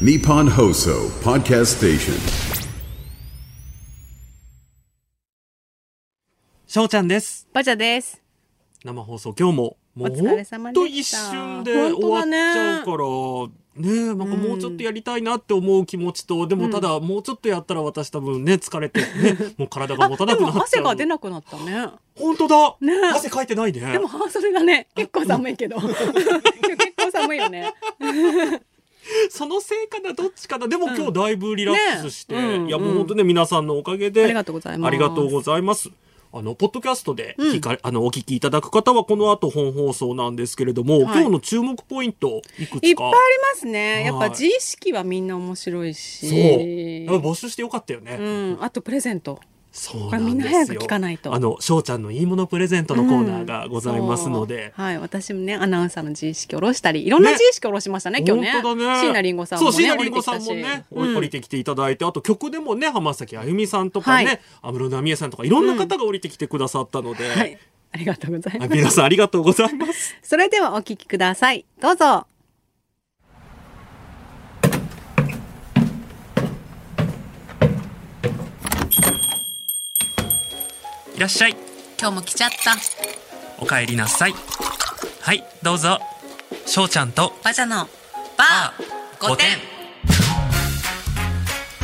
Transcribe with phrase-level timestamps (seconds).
[0.00, 2.14] Nippon Hoso Podcast Station.
[6.66, 7.46] しょうちゃんです。
[7.52, 8.20] バジャです。
[8.84, 12.96] 生放送今日ももうお疲れ様でほんとした一瞬で終わっちゃうから
[13.76, 19.06] ねえなんかもうちょっとやりたいなって思う気持ちと、でもただもうちょっとやったら私多分ね疲れてね
[19.56, 21.90] もう体が持たなくなっちゃう汗が出なくなったね。
[22.16, 24.88] 本当だ、ねえ汗かいてないねでも半袖だね。
[24.96, 25.78] 結構寒いけど。
[25.78, 25.92] 結
[26.96, 27.72] 構寒いよね。
[29.30, 35.90] そのせいかなどっちかなでも今日だいぶリラックスして、うんいやもう本当ね皆さんのおかげでありがとうございますありがとうございます
[36.36, 42.86] あの、ポッドキャストで聞か、あの、お聞きいただく方はこの後本放送なんですけれども、はい今日の注目ポイント、いくつか？
[42.88, 43.16] いっぱいあり
[43.54, 44.02] ますね。
[44.04, 46.28] やっはいぱ自意識はみんな面白いし。
[46.28, 46.38] そう。
[47.14, 48.16] やっぱ募集してよかったよね。
[48.18, 48.58] うん。
[48.60, 49.38] あとプレゼント。
[49.76, 54.72] そうなんこれみんなですよ早く聞かないとあの、翔ちゃんのいいものプレゼントのコーナーがございますので。
[54.76, 54.98] そうはい。
[55.00, 58.52] 私もね、アナウンサーの自意識を下ろしたり、いろんな自意識を下ろしましたね、今日ね。
[58.52, 59.00] 本当だね。
[59.00, 59.72] 椎名林檎さんもね。
[59.72, 67.58] そう、椎名林檎さんもね、うん降りてきていただいて、あと曲でもね、浜崎あゆみさんとかね、はい安室奈美恵さんとか、いろんな方が降りてきてくださったので、はい。
[67.90, 68.72] ありがとうございます。
[68.72, 70.16] 皆さんありがとうございます。
[70.22, 71.64] それではお聞きください。
[71.80, 72.26] どうぞ。
[81.24, 81.56] らっしゃい。
[81.98, 82.76] 今日も来ちゃった。
[83.58, 84.34] お帰りなさい。
[85.22, 85.98] はい、どうぞ。
[86.66, 87.88] 翔ちゃんとバジャの
[88.36, 89.46] バー5点。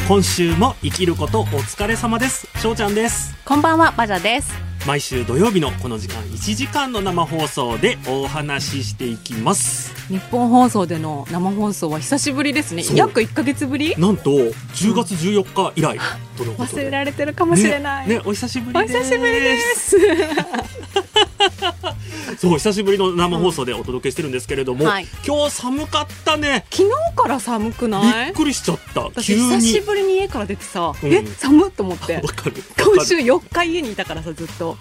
[0.07, 2.49] 今週も生きることお疲れ様です。
[2.61, 3.35] 翔ちゃんです。
[3.47, 4.53] こんばんは、バジャです。
[4.87, 9.95] 毎週土曜日のこの時間1時間の生放送でお話ししていきます。
[10.09, 13.95] 日本放送での生放送は久しぶりですね約1か月ぶり？
[13.97, 16.11] なんと10月14日以来との
[16.45, 16.83] ことで。
[16.83, 18.99] 忘れられてるかもしれない、ねねお久しぶおりです。
[19.05, 19.97] 久しぶりです
[22.39, 26.65] そう久しぶりの生放送でお届けしてるんですけれども、はい今日寒かったね。
[26.71, 28.31] 昨日から寒くびない？
[28.31, 29.11] っくりしちゃった。
[29.21, 32.63] 久しぶりに家から出てさ、うんえ寒っと思って わかる。
[32.79, 34.77] 今週4日家にいたからさずっと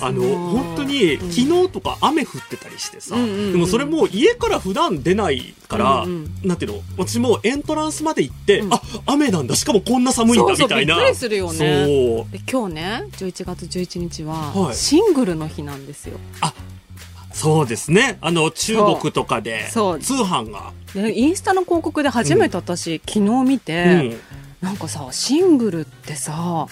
[0.00, 0.36] あのそう。
[0.36, 8.74] 本当にうん昨日とか雨降ってたりしてさ、うんうんうんでもそれも家から普段出ないから、うんなんていうの私もうエントランスまで行って、うん。
[8.74, 9.56] あ雨なんだ。
[9.56, 10.96] しかもこんな寒いんそうそうだみたいな。
[10.96, 11.58] びっくりするよね。
[11.58, 12.32] そう。
[12.32, 14.74] で今日ね11月11日ははい。
[14.74, 16.18] シングルの日なんですよ、
[17.32, 18.18] そうですね。
[18.20, 20.00] あの中国とかでそう。
[20.00, 24.20] 通販が、でインスタの広告で初めて私、昨日見て、うん。
[24.62, 26.66] なんかさシングルってさ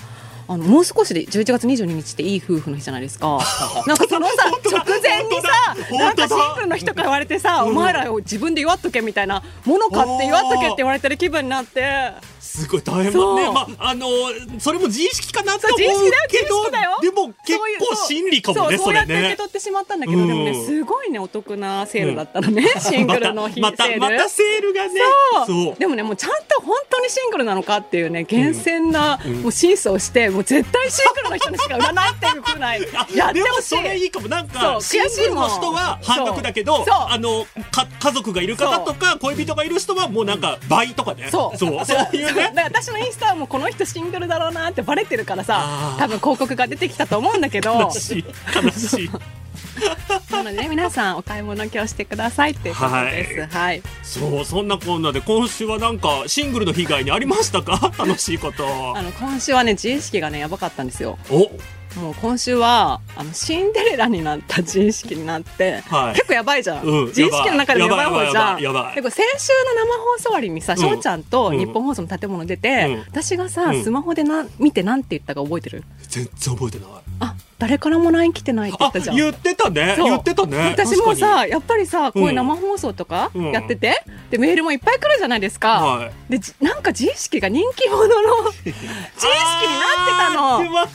[0.46, 3.38] あのもう少しで11月22日っていい夫婦の日じゃないですか。
[3.86, 4.34] なんかそのさ
[4.64, 7.70] 直前にさなんかシングルの日とか言われてさ、うん。
[7.70, 12.12] お前らを自分で祝っとけみたいなもの買って祝っとけって言われてる気分になって。
[12.40, 13.50] すごい大変だね。
[13.52, 14.06] まああの
[14.58, 15.78] それも自意識かなと思う
[16.28, 20.28] けどでも結構心理かもねそうそうやって受け取ってしまったんだけど、うん。
[20.28, 24.00] でもねすごいねお得なセールだったのね、シングルの日またセール。
[24.00, 25.00] またまたセールがね。
[25.46, 25.76] そう。
[25.76, 29.42] でもねもうちゃんと本当にシングルなのかっていうね厳選な、うん。
[29.42, 33.76] もう審査をしてもう絶対シングルの人にしか売らないっていうふうなあやってでもほしい。
[33.76, 34.28] それいいかも。
[34.28, 41.28] なんかシングルの人は半額だけどあのか家族がいる方とか恋人がいる人はもうなんか倍とかね。
[41.30, 41.58] そう。
[41.58, 41.84] そう。
[41.84, 42.16] そう。
[42.16, 42.52] いうね。
[42.64, 45.98] 私のインスタはもうこの人シングルだろうなってバレてるからあさー。
[45.98, 47.72] 多分広告が出てきたと思うんだけど。
[47.74, 48.24] 悲しい。
[48.62, 49.10] 悲しい。
[50.30, 53.56] なのでね皆さんお買い物今日してくださいっていうことです。
[53.56, 57.92] はい、そうそんなこんなで今週はなんかシングルの被害にありましたか？
[57.98, 58.96] 楽しいこと。
[58.96, 61.18] あの今週はね自意識がねやばかったんですよ。
[61.30, 61.50] お。
[62.00, 66.14] もう今週はあのシンデレラになった自意識になって、はい。
[66.14, 68.60] 結構やばいじゃん、うん自意識の中でもやばい方じゃん。
[68.60, 68.94] やばいやばいやばい。
[68.96, 73.00] でこれ先週の生放送終わりにさん翔、ちゃんとうん日本放送の建物出て、うん。
[73.02, 73.84] 私がさ、うん。
[73.84, 75.84] スマホでな見てなんて言ったか覚えてる？
[76.08, 76.88] 全然覚えてない。
[77.20, 79.16] あ誰からも LINE 来てないって言あったじゃん。
[79.16, 79.94] 言ってたね。
[79.96, 80.74] 言ってたね。
[80.76, 83.52] 私もさやっぱりさこういう生放送とかうん。
[83.52, 86.12] やってて、でメールもいっぱい来るじゃないですか、はい。
[86.30, 88.98] でじなんか自意識が人気者の 自意識にな
[90.02, 90.74] ってたの。
[90.74, 90.94] わかる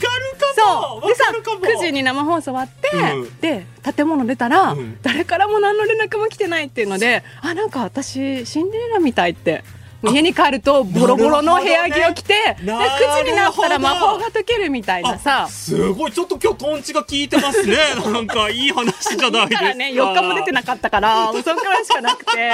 [0.55, 1.01] かも。
[1.01, 1.09] そう。
[1.09, 1.59] でさわかるかも。
[1.59, 3.39] 9時に生放送終わって、うん。
[3.39, 3.65] で
[3.95, 4.97] 建物出たら、うん。
[5.01, 9.63] 誰からも何の連絡も来てないっていうのであなんか私シンデレラみたいって
[10.03, 12.73] 家に帰るとボロボロの部屋着を着て、ね。
[12.73, 16.11] 9時になったら魔法が解けるみたいなあさすごい。
[16.11, 17.77] ちょっと今日トンチが効いてますね。
[18.11, 22.51] なんかいい話じゃないですかね4日も出てなかったからもうそんくらいしかなくて。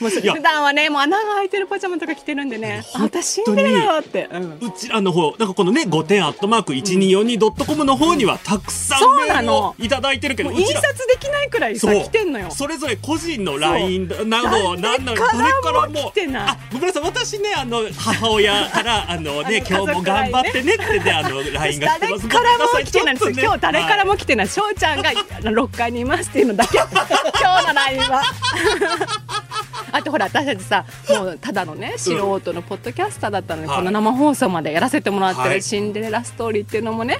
[0.00, 4.58] もう普段はねもう穴が開いてるパジャマとか着てるんでねあ私シンデレラだって、うん。
[4.58, 9.58] うちらの方なんかこのね5点アットマーク 1242.com の方にはたくさんそうメールなの。
[9.60, 12.02] をいただいてるけど印刷できないくらいさそう。
[12.02, 12.50] 来てんのよ。
[12.50, 16.46] それぞれ個人の LINE など誰なんなのからも来てな。
[16.46, 22.28] いあごめんなさい私ねあの母親から あのね今日も頑張ってねってねあの LINE が来て誰ます。
[22.28, 23.14] からも来てない。
[23.14, 24.48] んですね今日誰からはいも来てない。
[24.48, 26.78] 翔ちゃんがあの6階にいますっていうのだけ。
[26.78, 28.22] 今日の LINE は。
[29.92, 33.78] あとほら私たちさもうただのね素人のポッドキャスターだったのに、はい。
[33.78, 35.62] この生放送までやらせてもらってるはい。
[35.62, 37.18] シンデレラストーリーっていうのもね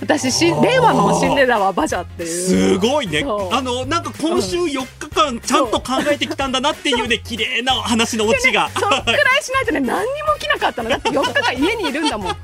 [0.00, 2.28] 私し令和のシンデレラはバジャっていう。
[2.28, 3.24] すごいね。
[3.52, 10.90] あのなんか今週4日間ちゃんと考えてきたんだなっていうね綺麗な話のオチが、そっくらいしないとね何にも起きなかったの。
[10.90, 12.36] だって4日間家にいるんだもん。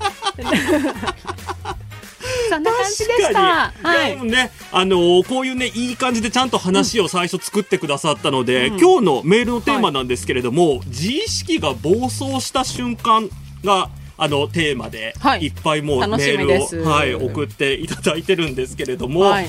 [2.49, 3.73] そんな感じでした。
[3.83, 4.21] はい。
[4.23, 13.29] ね、あのーこういうね、いい感じでちゃんと話を最初作ってくださったので、今日のメールのテーマなんですけれども、自意識が暴走した瞬間
[13.65, 15.47] が、あのテーマで、はい。
[15.47, 19.49] い、っぱいもうメールを、はい、送っていただいてるんですけれども、はい。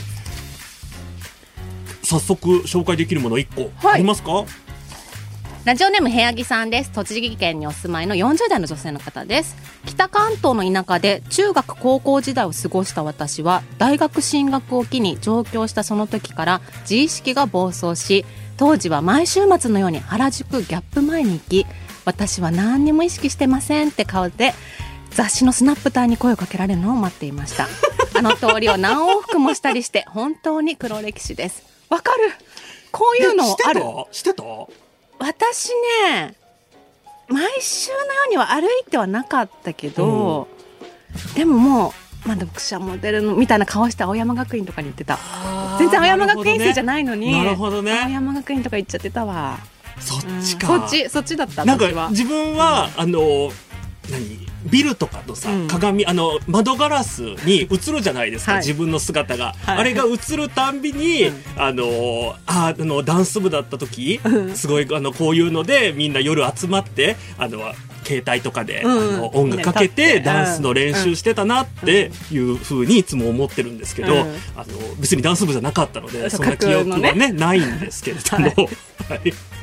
[2.04, 3.88] 早速紹介できるもの1個。
[3.88, 3.96] はい。
[3.96, 4.46] ありますか、
[5.66, 6.92] ラジオネーム部屋木さんです。
[6.92, 9.56] 栃木県にお住まいの40代の女性の方です。
[9.86, 18.26] 北関東の田舎で中学高校時代を過ごした私は大学進学を機に上京したその時から自意識が暴走し
[18.58, 21.66] 当時は毎週末のように原宿ギャップ前に行き
[22.06, 24.54] 私は何にも意識してませんって顔で
[25.12, 27.68] 雑誌のスナップ隊に声をかけられるのを待っていました。
[28.18, 31.64] あの通りを何往復もしたりして本当に黒歴史です。
[31.90, 32.32] わかる？
[32.92, 33.82] こういうのある。
[33.82, 34.44] えしてた？
[34.44, 34.44] してた？
[35.20, 35.70] 私
[36.10, 36.36] ね
[37.28, 40.48] 毎週のようには歩いてはなかったけど、
[41.36, 41.94] でもも
[42.26, 45.18] う、まあ、読者モデルのみたいな顔して青山学院とかに行ってた。
[45.80, 48.00] 全然青山学院生じゃいないのになるほどね。
[48.04, 49.58] 青山学院とか行っちゃってたわ、
[50.00, 53.52] そっうんちか、そっちそっちだったなんか自分は、あの
[54.10, 54.46] 何？
[54.66, 58.62] ビルとかのさ、うん鏡あの窓ガラスに映るじゃないですか、はい。
[58.62, 59.78] 自分の姿が、はい。
[59.78, 64.20] あれが映るたんびに、あのああのダンス部だった時、
[64.56, 67.60] すごいあのこういうのでみんな夜集まってあの
[68.04, 69.16] 携帯とかで、うん。
[69.16, 70.22] あの音楽かけてて。
[70.22, 74.20] ダンスの練習してたなっていうふうにいつも思ってるんですけど、うん。
[74.56, 77.32] あの別にダンス部じゃなかったのでそそんな記憶は架空のね。
[77.32, 78.46] ないんですけれども。
[79.10, 79.55] はい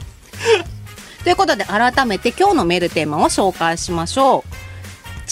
[1.24, 4.62] ということで改めて今日のメールテーマを紹介しましょう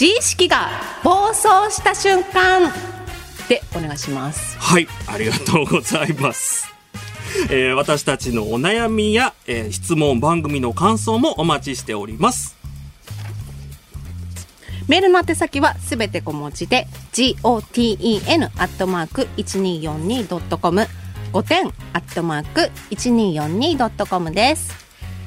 [0.00, 0.70] 自意識が
[1.02, 2.72] 暴走した瞬間
[3.48, 6.68] でお願いしますはい、ありがとうございます。
[7.48, 12.56] えー私たちのお悩みや、えー質問、番組の感想もお待ちしております。
[14.86, 20.86] メールの宛先はすべて小文字で goten アットマーク 1242.com
[21.32, 24.79] 5点アットマーク 1242.com です。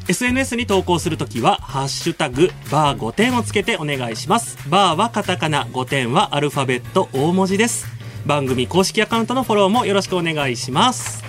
[0.08, 4.58] SNS に投稿するときは、ハッシュタグ、バー5点をつけてお願いします。
[4.70, 7.88] バーはカタカナ、5点はアルファベット大文字です。
[8.26, 11.24] 番組公式アカウントのフォローもよろしくお願いします。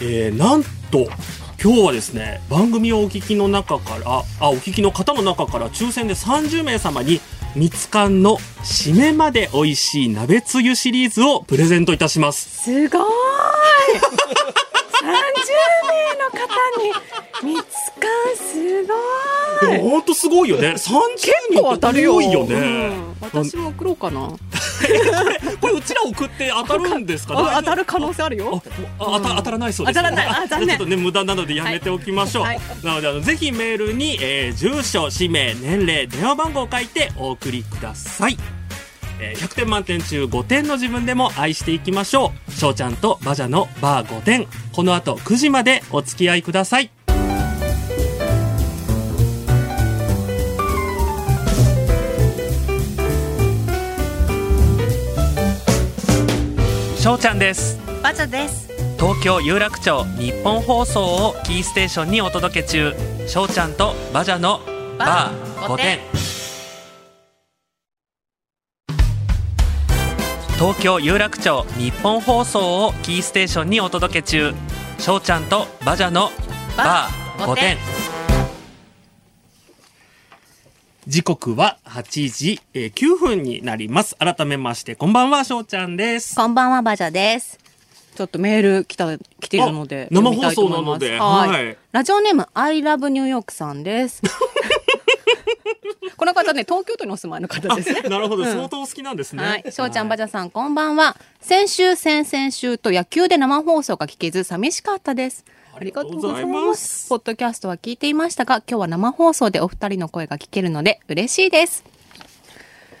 [0.00, 1.08] えー、なんと、
[1.62, 7.20] 今日はですね、番組をお聞きの中から、あ、お聞きの方の中から抽選で30名様に、
[7.54, 12.62] みつかんの締めまで美味しい鍋つゆシリーズをプレゼントいたします。
[12.64, 14.39] すごーい !30
[15.10, 20.68] 名の方に見つかんすごいでも本当すごいよね。
[20.68, 20.76] 30
[21.16, 22.20] 結人構当たるよ。
[22.22, 22.54] よね。
[22.54, 24.28] うん私も送ろうかな。
[25.60, 27.34] これうちら送って当たるんですか？
[27.38, 28.62] あ当たる可能性あるあよ。
[28.98, 38.38] あ当た当たらないそうです、当たらないあ 残念ちょっとね無駄なのでやめておきましょう、はいなのであのぜひメールに、えー住所氏名年齢電話番号を書いてお送りください
[39.20, 42.52] えー100点満点中5点の自分でも愛していきましょう。
[42.52, 44.46] 翔ちゃんとバジャのバー5点。
[44.72, 46.90] この後9時までお付き合いください。
[56.98, 57.78] 翔ちゃんです。
[58.02, 58.68] バジャです。
[58.98, 62.94] 東京有楽町日本放送をキーステーションにお届け中。
[63.26, 64.60] 翔ちゃんとバジャの
[64.98, 66.29] バー5点
[70.60, 74.52] 東京有楽町日本放送をキーステーションにお届け中
[74.98, 76.28] 翔ちゃんとバジャの
[76.76, 77.78] バー5点
[81.06, 87.58] 時刻は8時えー9分になります改めましてこんばんは翔ちゃんですこんばんは、バジャです。
[88.14, 90.08] ちょっとメール来た、来ているので。
[90.10, 91.64] あ生読みたいと思います放送なのではい。
[91.64, 94.20] はいラジオネーム、I love New York さんです。
[96.16, 98.02] この方ね、東京都にお住まいの方ですね。
[98.02, 99.42] なるほど、うん相当好きなんですね。
[99.42, 99.72] はい。
[99.72, 101.16] しょうちゃん、バジャャさん、こんばんは。
[101.40, 105.44] 先週、先々週と野球で生放送が聞けず、寂しかったです。
[105.74, 106.66] ありがとうございま。
[106.66, 111.84] ますすポッドキャストは聞いていましたが、今日は生放送でお二人の声が聞けるので、嬉しいです。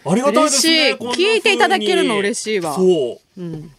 [0.04, 0.92] ありがたいですね。
[0.94, 3.40] 聞いていただけるの嬉しいわそう。
[3.40, 3.70] うん。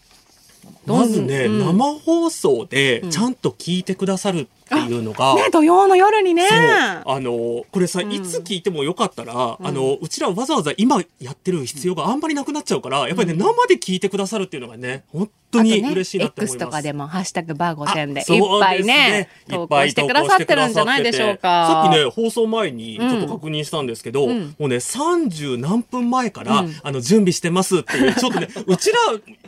[0.85, 6.47] まずね、うん生放送でちゃんと聞いてくださるっっていうのが、ね、土曜の夜にね。
[6.49, 8.11] あのこれさ、ん。
[8.11, 16.55] いつ聞いてもよかったら、あのうちらわざわざ今やってる必要があんまりなくなっちゃうからやっぱりね、生で聞いてくださるっていうのがね本当に嬉しいなって思います。
[16.55, 18.25] X とかでも、ハッシュタグバー5点で、いっ
[18.59, 21.83] ぱいね、投稿してくださってるんじゃないでしょうか。
[21.83, 28.97] さっきね、放送前にちょっと確認したんですけど、もうね、30何分前から、あの、準備してますっていう、ちょっとね、 うちら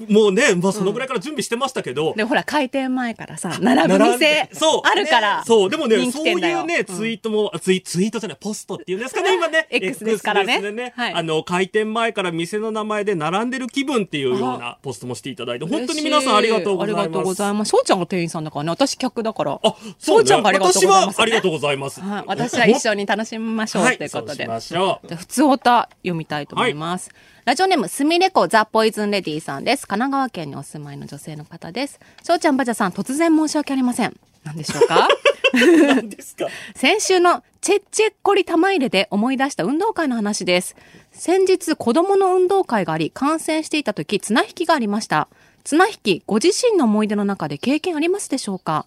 [0.10, 5.38] もうね、まあそのぐらいから準備してましたけど、で、ほら、開店前からさ、並ぶ店でそうあるから。
[5.38, 9.67] ねそう、でもね、人そういうね、ツイートも、ツイツイートじゃない、ポストっていうんですかね、今ね。
[9.70, 17.03] X ですからねではいあの、開店前から店の名前で並んでる気分っていうようなポストもしていただいて、本当に皆さんありがとうございます。
[17.03, 17.70] ありがとうございます。
[17.70, 19.60] 翔ちゃんが店員さんだからね、私客だから。
[19.63, 22.01] あ、そうちゃんがありがとうございます、私はありがとうございます。
[22.01, 24.46] はい、私は一緒に楽しみましょうはいということで。
[24.46, 27.12] そうしまし普通おた読みたいと思います。
[27.46, 29.86] ラジオネーム、すみれこザ・ポイズンレディさんです。
[29.86, 32.00] 神奈川県にお住まいの女性の方です。
[32.24, 34.17] 翔ちゃん、ばじゃさん、突然申し訳ありません。
[34.43, 35.07] 何でしょうか？
[35.53, 36.47] 何ですか？
[36.75, 40.75] 先週のチェッチェッコリ玉入れで思い出した運動会の話です。
[41.12, 45.27] 先日子供の運動会があり観戦していた時綱引きがありました。
[45.63, 48.85] 綱引きご自身の思い出の中で経験ありますでしょうか？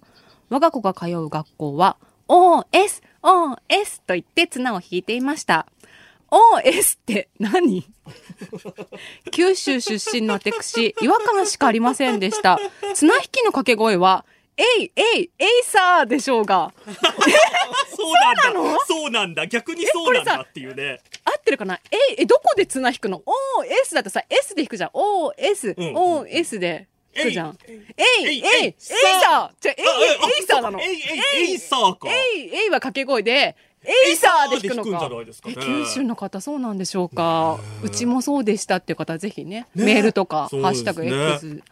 [0.50, 1.96] 我が子が通う学校は
[2.28, 5.66] OS、OS と言って綱を引いていました。
[6.30, 7.86] OS って何？
[9.30, 12.58] 九州出身の私、違和感しかありませんでした。
[12.94, 14.24] 綱引きの掛け声は、
[14.56, 16.72] えい、えい、えいさーでしょうが。
[17.94, 18.78] そうなんだ。
[18.86, 19.46] そうなんだ。
[19.46, 21.00] 逆にそうなんだっていうね。
[21.24, 21.78] 合ってるかな？
[21.90, 24.90] え、え、どこで綱引くの ?OS だとさ、S で引くじゃん。
[24.90, 27.58] OS、うん OS で引くじゃん。
[27.68, 30.80] えい、えい、えいさーじゃあ、えい、あえいさーなの。
[30.80, 31.02] えい、
[31.34, 32.08] えい、さーか。
[32.08, 35.16] えい、えいは掛け声で、えいさーで引くのかかね
[35.48, 41.62] え九州の方そうなんでしょうかうちもそうでしたっていう方はぜひね、ねメールとか、ハッシュタグ X。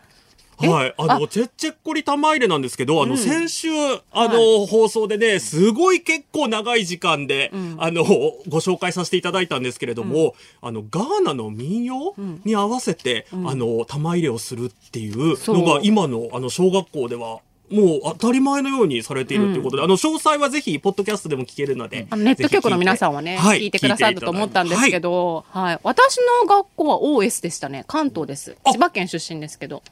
[0.63, 0.69] え？
[0.69, 0.95] はい。
[0.97, 1.29] あの、あ？
[1.29, 3.19] チェッチェッコリ玉入れなんですけど、あの、うん。
[3.19, 3.69] 先週、
[4.13, 7.77] あの、放送でね、すごい結構長い時間で、ん。
[7.79, 22.07] あの、ご紹介させていただいたんですけれども、あの、ガーナの民謡に合わせて、あの、玉入れをするっていうのが、今の、あの、小学校では、もう当たり前のようにされているということで、あの、詳細はぜひ、ポッドキャストでも聞けるので。
[22.17, 27.85] ネット局の皆さんはね、はい聞いてくださると思ったんですけど、はい、私の学校は OS でしたね。
[27.87, 28.57] 関東です。
[28.65, 28.73] あ。
[28.73, 29.83] 千葉県出身ですけど。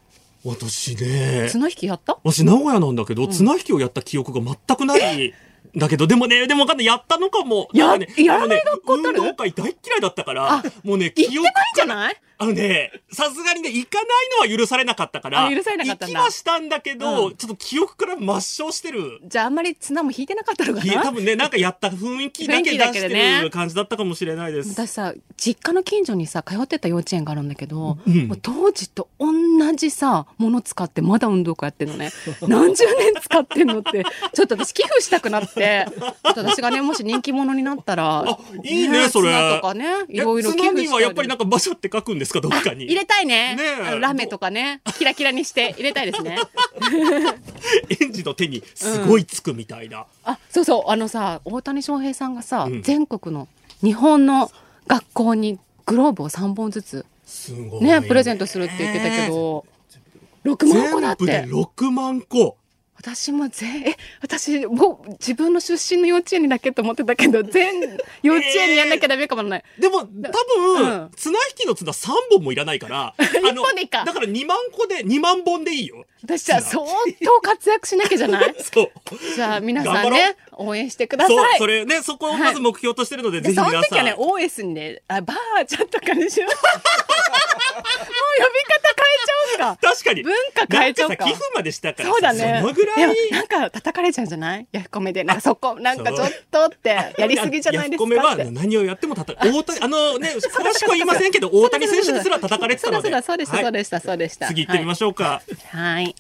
[0.45, 2.19] 私ね、綱引きやった？
[2.25, 5.35] 私名古屋なんだけど、綱引きをやった記憶が全くない。
[5.77, 6.87] だけど、 でもね、でもわかんない。
[6.87, 7.69] やったのかも。
[7.73, 9.19] やねやらない学校ってある？
[9.21, 11.43] 運動会大っ嫌いだったからあ、もうね、行ってないん
[11.77, 12.17] じゃない？
[12.39, 17.37] あのね、さすがにね、行かないのは許されなかったから、あ許されなかった行きはしたんだけど、うん。
[17.37, 19.21] ちょっと記憶から抹消してる。
[19.25, 21.03] じゃああんまり綱も引いてなかったのかな？
[21.03, 24.71] 多分ね、なんかやった雰囲気だけ出してる 感じだったかもしれないです。
[24.71, 28.29] 私さ実家の近所にさ通ってた幼稚園があるんだけど、うん。
[28.43, 29.33] 当時と同
[29.75, 32.11] じさもの使ってまだ運動会やってるのね。
[32.43, 39.29] 何十年使ってんのってちょっと私寄付したくなってちょっと私がねもし人気者になったらあいいねそれ。
[39.29, 42.85] 綱とかねいろいろ寄付したにはやっぱりなんかバシャって書くんですか、どっかに。
[42.87, 46.39] 入れたいねねラメとかねキラキラにして入れたいですね
[48.01, 50.07] 園児の手にすごいつくみたいな。
[50.25, 53.49] あそうそうあのさ大谷翔平さんがさ、うん全国の
[53.83, 54.51] 日本の
[54.87, 57.85] 学校にグローブを3本ずつすごい。
[57.85, 59.65] ねプレゼントするって言ってたけど
[60.45, 62.57] 6万個だっ全部でて6万個。
[63.05, 67.81] 私も全え私もう自分の出身の幼稚園にだけと思ってたけど 全
[68.23, 70.21] 幼稚園にやんなきゃダメかもない、でも、多分、
[70.77, 71.11] うん。
[71.17, 74.05] 綱引きの綱3本もいらないから、 あ一本でいいか。
[74.05, 76.05] だから2万個で、2万本でいいよ。
[76.23, 76.85] 私は相
[77.25, 78.55] 当活躍しなきゃじゃない？
[78.63, 78.91] そう。
[79.35, 81.37] じゃあ皆さんね応援してください。
[81.37, 83.73] そう、それね、そこをまず目標としてるので、でぜひ皆さん。
[83.73, 86.49] その時はね OS にねあばあちゃんとかにしよう。
[86.51, 86.57] もう
[87.83, 90.23] 呼び方変えちゃおうか 確かに。
[90.23, 92.59] 文化変えちゃおうかなんさ寄付までしたからさそうだね。
[92.61, 93.31] そのぐらい。
[93.31, 94.67] なんか叩かれちゃうんじゃない？
[94.73, 95.25] ヤフコメで。
[95.25, 98.51] なんかそこ、なんかちょっとって、やりすぎじゃないですかヤフコメは。
[98.51, 100.41] 何をやっても叩か 大谷、あのね、詳
[100.73, 103.23] しくは言いませんけど、大谷選手ですら叩かれてたので。
[103.23, 104.47] そうでした、はいそうでした、そうでした。
[104.49, 105.43] 次行ってみましょうか。
[105.71, 105.95] はい。
[105.95, 106.15] はい。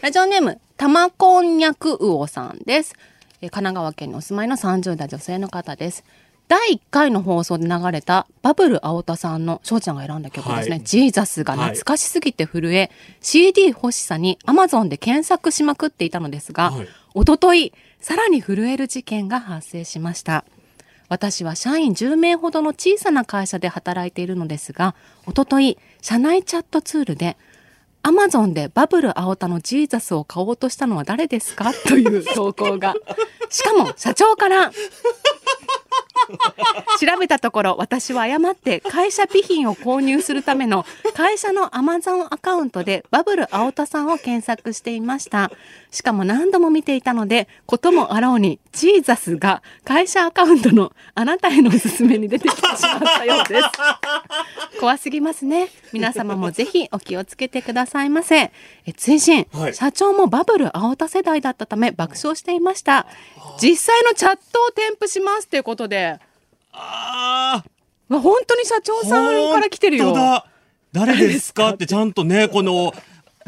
[0.00, 2.94] ラジオネーム、玉こんにゃく魚さんです。
[3.40, 6.02] えー神奈川県にお住まいの30代女性の方です。
[6.48, 10.76] 第1回の放送で流れたバブル青田さんの翔ちゃんが選んだ曲ですね。
[10.76, 12.90] はいジーザスが懐かしすぎて震え、
[13.20, 20.44] CD 欲しさに Amazon で検索しまくっていたのですが、はいおととい、さらに震える事件が発生しました。
[21.08, 24.94] 私は社員10名ほどの小さな会社で働いているのですが、
[25.26, 27.36] おととい、社内チャットツールで、
[28.02, 31.72] アマゾンでバブル青田のジーザスを買おうとしたのは誰ですか？
[31.74, 32.94] という投稿が。
[33.50, 34.70] しかも、社長から、
[37.00, 45.50] 調べたところ私は誤って会社備品を購入するための会社のアマゾンアカウントでバブル青田さんを検索していました。
[45.90, 53.68] しかも何度も見ていたのでこともあろうにジーザスが会社アカウントのあなたへのおすすめに出てきてしまったようです。
[54.80, 55.68] 怖すぎますね。
[55.92, 58.52] 皆様もぜひお気をつけてくださいませ。
[58.86, 59.74] え追伸、はい。
[59.74, 63.06] 社長もバブル青田世代だったため爆笑していました。
[63.60, 66.17] 実際のチャットを添付しますということで
[66.80, 67.64] あ
[68.08, 70.44] わ本当に社長ーさんから来てるよ。
[70.92, 72.94] 誰ですかってちゃんとね、この、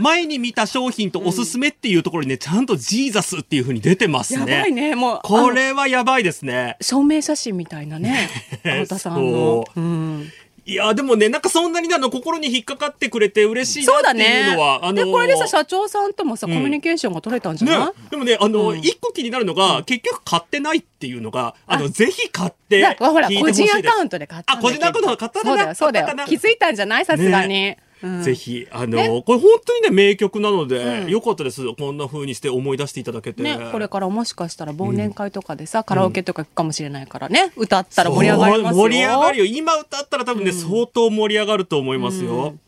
[0.01, 4.53] 前に見た商品とおすすめっていうところにね、ちゃんとジーザスっていう風に出てますね。
[4.53, 4.95] やばいね。
[4.95, 6.77] もうあこのれはやばいですね。
[6.81, 8.29] 証明写真みたいなね。
[8.65, 10.33] 青田さんの、そうん、
[10.67, 18.79] いや、でもね、なんかそんなにあの心に引っかかってくれて嬉しいなそうだっていうねのは、あのでこれでさ社長さんともさ、うんコミュニケーションが取れたんじゃない、ね、でもね、あの、うん。
[18.79, 21.79] 一個気になるのが、結局買ってないっていうのが、あ。
[21.79, 23.79] の、ぜひ買ってだほら聞いて個ほしいです。
[23.79, 26.07] 人アカウントで買ったあ個人アカウントで買ったんだそうだよそうだよ。
[26.27, 27.05] 気づいたんじゃない？
[27.05, 31.63] さすがに、うんぜひ、あの、ねこれ本当にね、名曲なので、うんよかったです。
[31.75, 33.43] こんな風にして思い出していただけて。
[33.43, 39.45] ね、これからもしかしたら忘年会とかでさ、カラオケとか行くかもしれないからね歌ったら盛り上がりますよ盛り上がるよ。
[39.45, 42.31] 今歌ったら多分ね、相当盛り上がると思いますよ。
[42.31, 42.61] うん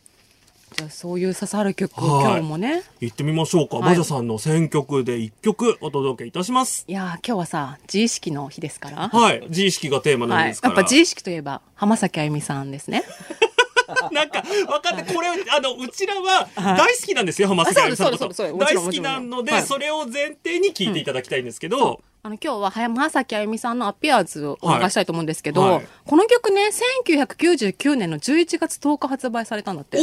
[0.75, 3.77] じゃあそういう刺さる曲はい今日もね行ってみましょうか。
[3.77, 6.85] はいバジャさんの選曲で一曲お届けいたします。
[6.89, 9.45] いやー今日はさ自意識の日ですからはい。
[9.51, 10.75] 自意識がテーマなんはい、ですから。
[10.75, 13.05] やっぱ自意識といえば浜崎あゆみさんですね
[14.13, 18.13] なんか、分かって、これ、あの、うちらは大好きなんですよ、浜崎あゆみさん
[18.59, 19.63] 大好きなので、はい。
[19.63, 25.71] それを前提に聞いていただきたいんですけど、あの今日は浜崎あゆみさんの「アピアーズ」をお流ししたいと思うんですけど、はい。
[25.73, 26.71] はいこの曲ね
[27.17, 29.99] 1999年の11月10日発売されたんだって。
[29.99, 30.03] お。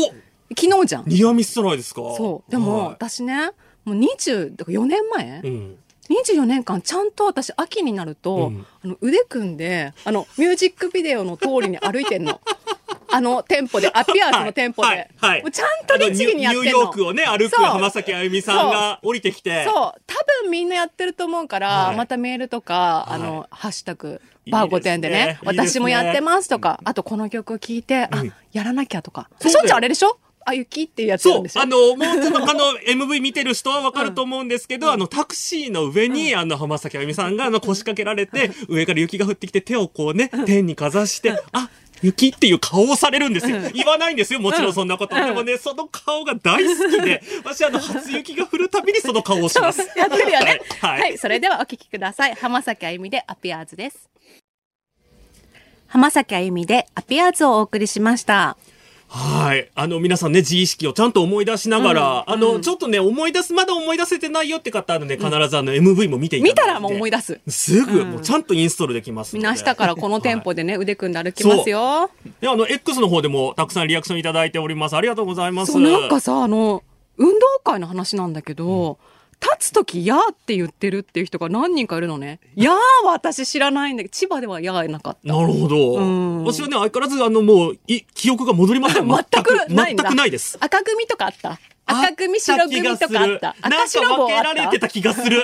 [0.57, 1.03] 昨日じゃん。
[1.05, 2.01] ニアミスじゃないですか？
[2.17, 2.51] そう。
[2.51, 2.87] でも、はい。
[2.89, 3.51] 私ね
[3.85, 5.77] もう20だから4年前、うん。
[6.09, 8.65] 24年間ちゃんと私秋になると、うん。
[8.83, 12.41] あの腕組んであのミュージックビデオの通りに歩いてんの。
[13.11, 15.41] あの店舗でアピアーズの店舗で、はいはい。
[15.41, 16.65] もうちゃんと律儀にやってんの。
[16.65, 17.65] ニューヨークをね、歩くそう。
[17.65, 19.65] 浜崎あゆみさんが降りてきて。
[19.65, 19.73] そう。
[19.73, 21.95] 多分みんなやってると思うから、はい。
[21.95, 28.33] またメールとか、あのはハッシュタグいいバー5点でね私もやってますとか、あとこの曲聴いて、あうん。
[28.51, 29.27] やらなきゃとか。
[29.39, 30.19] そっちゅうあれでしょ？
[30.49, 31.61] あ雪っていうやつなそうんでしょ？
[31.61, 41.69] あの、もうちょっとあの、 MV 見てる人はわかると思うんですけど、あの、タクシーの上に、あの、浜崎あゆみさんが、あの、腰掛けられて、上から雪が降ってきて、手をこうね、天にかざして、あ、
[42.01, 43.57] 雪っていう顔をされるんですよ。
[43.73, 45.15] 言わないんですよ、もちろんそんなこと。
[45.15, 49.79] うんでもね、その顔が大好きで、私、あの、初雪が降るたびにその顔をします。
[49.97, 50.61] やってるよね。
[50.81, 52.35] は はいい、それではお聞きください。
[52.35, 54.09] 浜崎あゆみでアピアーズです。
[55.87, 58.55] 浜崎あゆみでアピアーズをお送りしました。
[59.09, 59.69] はい。
[59.73, 66.61] あの、皆さんね、自意識をちゃんと思い出しながら、うんあの、うんちょっとね、思い出す、まだ思い出せてないよって方はね、必ずあの、MV も見ていただいて。
[66.61, 67.39] 見たらもう思い出す。
[67.47, 69.37] すぐ、うんもうちゃんとインストールできますので。
[69.39, 72.11] みんな明日からこの店舗でね、腕組んで歩きますよ。
[72.39, 74.95] で、あの、X の方でもたくさんリアクションいただいております。
[74.95, 75.71] ありがとうございます。
[75.71, 76.83] そう、なんかさ、あの、
[77.17, 78.99] 運動会の話なんだけど、
[79.41, 82.39] 立つとき、やーって言ってるっていう人が何人かいるのね。
[82.55, 82.75] やー
[83.05, 85.33] は私知らないんだけど、千葉ではやーなかった。
[85.33, 85.95] なるほど。
[85.95, 89.07] うん私はね、相変わらず、あの、もう、い、記憶が戻りません。
[89.07, 90.57] 全くないんだ全くないです。
[90.59, 91.57] 赤組とかあった？
[91.85, 93.55] 赤組、白組とかあった？
[93.61, 95.43] 赤白棒あっ分けられてたた気がする。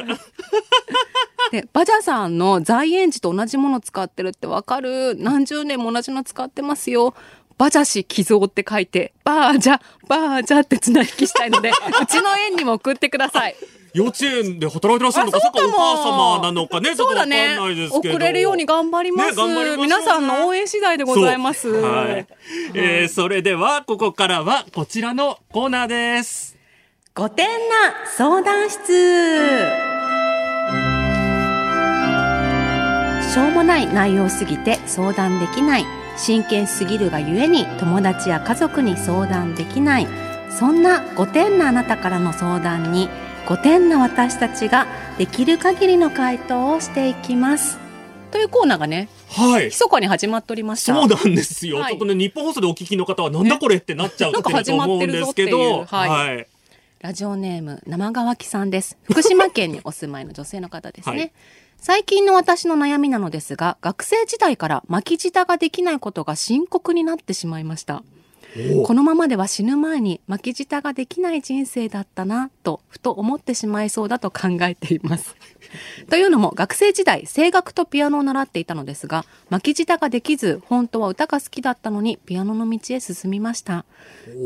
[1.52, 5.16] で、バジャさんの在園児と同じもの使ってるってわかる？
[5.18, 7.14] 何十年も同じの使ってますよ。
[7.58, 9.80] バジャ氏寄贈って書いて、バージャ、
[10.10, 13.56] バージャって綱引きしたいので、うちの園にも送ってください。
[13.96, 18.16] 幼稚園で働いてらっしゃるのか、あそっかお母様なのかね、ちょっとわかんそうだねないですけど。
[18.16, 19.30] 送れるように頑張ります。
[19.30, 21.70] ね頑張りましょうね皆さんの応援次第でございます。
[21.70, 22.28] はい。
[22.74, 26.58] えー、それでは、ここからは、こちらのコーナーです。
[27.14, 27.56] ごてんな
[28.18, 29.86] 相談室
[33.34, 35.86] しょうもない内容すぎて相談できない
[36.18, 40.08] 真剣すぎるがゆえに友達や家族に相談できない
[40.50, 43.08] そんなごてんなあなたからの相談に
[43.48, 47.78] ごてんな私たちができる限りの回答をしていきます
[48.32, 49.66] というコーナーがねはい。
[49.66, 51.78] 密かに始まっておりましたそうなんですよ。
[51.78, 56.48] はいちょっとね、日本放送でお聞きの方は、なんだこれってなっちゃうってると思うんですけど、はい。
[57.02, 58.98] ラジオネーム生乾きさんです。
[59.04, 61.18] 福島県にお住まいの女性の方ですね。
[61.18, 61.32] はい
[61.78, 68.02] 最近の私の悩みなのですが、学生時代から巻き舌ができないことが深刻になってしまいました。
[68.80, 75.36] おこのままでは死ぬ前に巻き舌ができない人生だったなとふと思ってしまいそうだと考えています。
[76.10, 83.84] というのも学生時代声楽とピアノを習っていたのですが巻き舌ができず本当は歌が好きだったのにピアノの道へ進みました。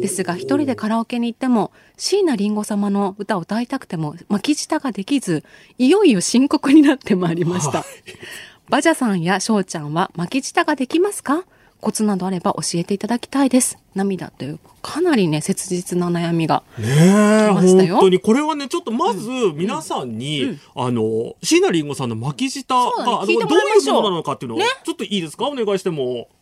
[0.01, 5.43] ですが一人でカラオケに行っても椎名林檎様の歌を歌いたくても巻き舌ができず
[5.77, 7.85] いよいよ深刻になってまいりました。
[8.69, 11.43] バジャさんや翔ちゃんは巻き舌ができますか？
[11.81, 13.77] コツなどあれば教えていただきたいです。
[13.95, 16.63] 涙という、かなりね、切実な悩みが。
[16.77, 18.19] ね本当に。
[18.19, 23.35] これはね、ちょっとまず皆さんに、あの、椎名林檎さんの巻き舌が、ねどうい
[23.79, 25.47] うものなのかっていうのを、ねちょっといいですか？
[25.47, 26.27] お願いしても。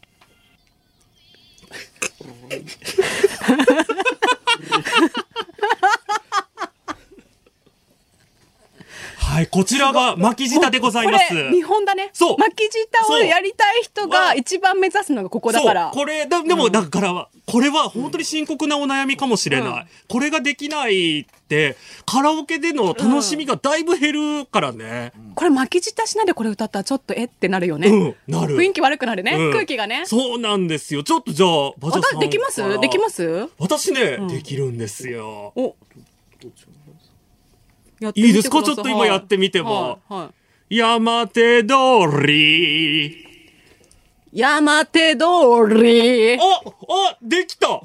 [9.28, 11.28] はい、こちらが巻き舌でございます。
[11.28, 12.10] これ、見本だね。
[12.14, 12.38] そう。
[12.40, 15.92] 巻き舌をやりたい人が一番目指すのがここだから。
[15.94, 19.86] これだでもだから、これは本当に深刻なお悩みかもしれない、うん。
[20.08, 27.90] これができないってカラオケでの楽しみがだいぶ減るからね、これ巻き舌しないでこれ歌ったらちょっとえってなるよね。
[27.90, 28.56] うんなる。
[28.56, 29.34] 雰囲気悪くなるね。
[29.34, 29.52] うん。
[29.52, 30.04] 空気がね。
[30.06, 31.04] そうなんですよ。
[31.04, 32.18] ちょっとじゃあバジャさん。
[32.18, 32.80] あできます？
[32.80, 33.16] できます？
[33.48, 35.52] す私ね、できるんですよ。
[35.56, 35.76] お。
[38.02, 38.30] い。
[38.30, 38.62] いですか？
[38.64, 40.00] ちょっと今やってみても。
[40.08, 40.30] はいは
[40.70, 40.78] い。
[40.78, 41.74] 山手通
[42.26, 43.26] り。
[44.34, 45.24] 山手通
[45.74, 46.34] り。
[46.34, 47.82] ああできた。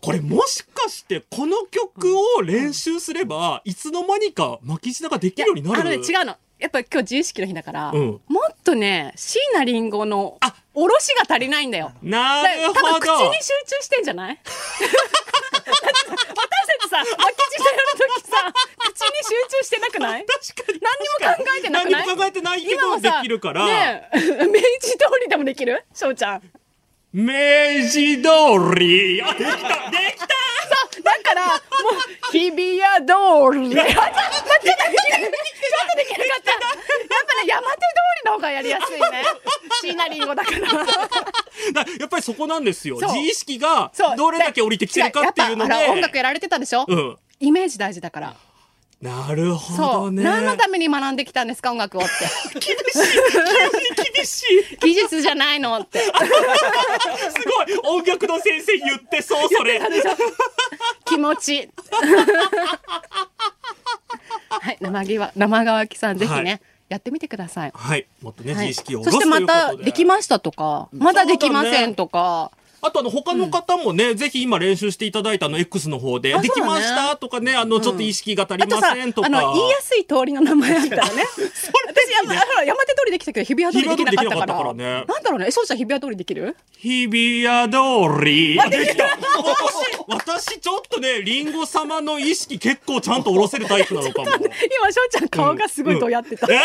[0.00, 5.80] これもしかしてこの曲を練習すればいつの間にか巻き舌ができるようになる。
[5.80, 6.36] あのね、違うの。
[6.58, 8.20] やっぱ今日自意識の日だから、うん。
[8.28, 10.54] もっとね、椎名林檎のあ。
[10.74, 11.92] おろしが足りないんだよ。
[12.00, 13.30] なるほど。
[13.30, 14.40] に集中してんじゃない？
[16.92, 18.52] さ、 巻き舌やるときさ、
[18.92, 20.26] 口に集中してなくない？
[20.26, 20.80] 確かに。
[20.80, 22.02] 何にも考えてなくない？
[22.02, 25.84] 何にも考えてないけどできるから、ねえ 明治通りでもできる？
[25.94, 26.42] 翔ちゃん。
[27.12, 27.32] 明
[27.90, 30.26] 治通りあできたできた
[31.02, 31.54] だから、も
[32.28, 33.12] う、日比谷通
[33.58, 33.80] り。
[33.80, 36.50] あ、ちょっと、できなかった。
[36.52, 36.68] やっ
[37.26, 37.80] ぱね、山手通
[38.24, 39.24] りの方がやりやすいね。
[39.80, 40.84] 椎名林檎だから。
[41.84, 48.34] だやっぱりそこなんですよそう自意識がそうどれだけ降りてきてるかっていうので音楽やられてたでしょ、うんイメージ大事だから。
[49.02, 50.04] なるほ。
[50.04, 50.22] どね。
[50.22, 52.10] 何のために学んできたんですか、音楽をって。
[52.60, 54.12] 厳しい。
[54.14, 54.42] 厳し
[54.74, 54.76] い。
[54.80, 55.60] 技術じゃない。
[55.60, 56.00] のって。
[56.04, 58.00] すごい。
[58.00, 59.80] 音楽の先生言ってそうそれ。
[61.04, 61.68] 気持ち。
[64.48, 66.60] はい、生ぎわ生乾きさん、ぜひね、はい。
[66.90, 67.72] やってみてください。
[67.74, 68.06] はい。
[68.20, 68.74] もっとね、はい。
[68.74, 72.50] 識をそしてまたできましたとか、まだできませんとか、
[72.84, 79.28] あとあの他の方もね、ぜひ今練習していただいたあの X の方で、あできましたとかね、あのちょっと意識が足りませんとか。
[79.28, 81.22] あの、言いやすい通りの名前あったらね。
[81.38, 84.74] 私、山ほら山手通りできたけど、日比谷通りできなかったから。
[84.74, 85.46] ねなんだろうね。
[85.46, 86.56] え、翔ちゃん日比谷通りできる？
[86.76, 87.78] 日比谷通
[88.24, 88.58] り。
[88.60, 89.04] あ、できた
[90.08, 94.26] 私、私ちょっとね、リンゴ様の意識結構ちゃんと下ろせるタイプなのかも。
[94.28, 94.40] 今、
[94.90, 96.52] 翔ちゃん顔がすごいどやってた。
[96.52, 96.58] え？
[96.58, 96.64] 顔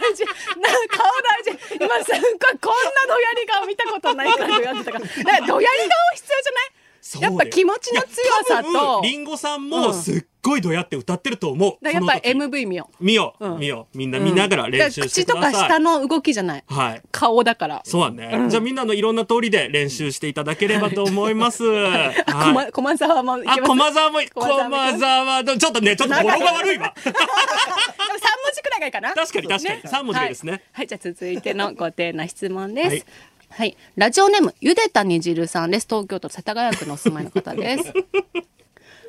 [0.00, 0.24] 大事。
[0.24, 0.30] な
[0.88, 1.50] 顔大事。
[1.80, 5.04] 今すっごいこんなどやり顔見たことないからどやってたから。
[5.06, 6.72] だからどやり顔必要じゃない？
[7.22, 8.08] やっぱ気持ちの強
[8.48, 11.84] さといや多分リンゴさんもすっごいどうやって歌ってると思う。
[11.84, 13.98] だやっぱ MV 見よ見よう、うん見よう。
[13.98, 14.70] みんな見ながらう。
[14.70, 15.52] 練習してください。
[15.52, 16.64] 口とか下の動きじゃない。
[16.66, 17.02] はい。
[17.10, 17.82] 顔だから。
[17.84, 18.48] そうだね。
[18.48, 21.64] じゃあみんなのいろんな通りで練習していただければと思います。
[21.66, 26.94] はい駒駒沢も行あ、きます駒沢も、駒沢も駒沢の、ちょっとね、ちょっと語呂が悪いわ。
[27.04, 29.14] でも三文字くらいがいいかな。
[29.14, 30.62] 確かに確かに三文字ですねはい。
[30.72, 32.88] はい、じゃあ続いてのご丁寧な質問です。
[32.88, 33.04] はい
[33.48, 35.86] はい、ラジオネームゆでたにじるさんです。
[35.88, 37.92] 東京都世田谷区のお住まいの方です。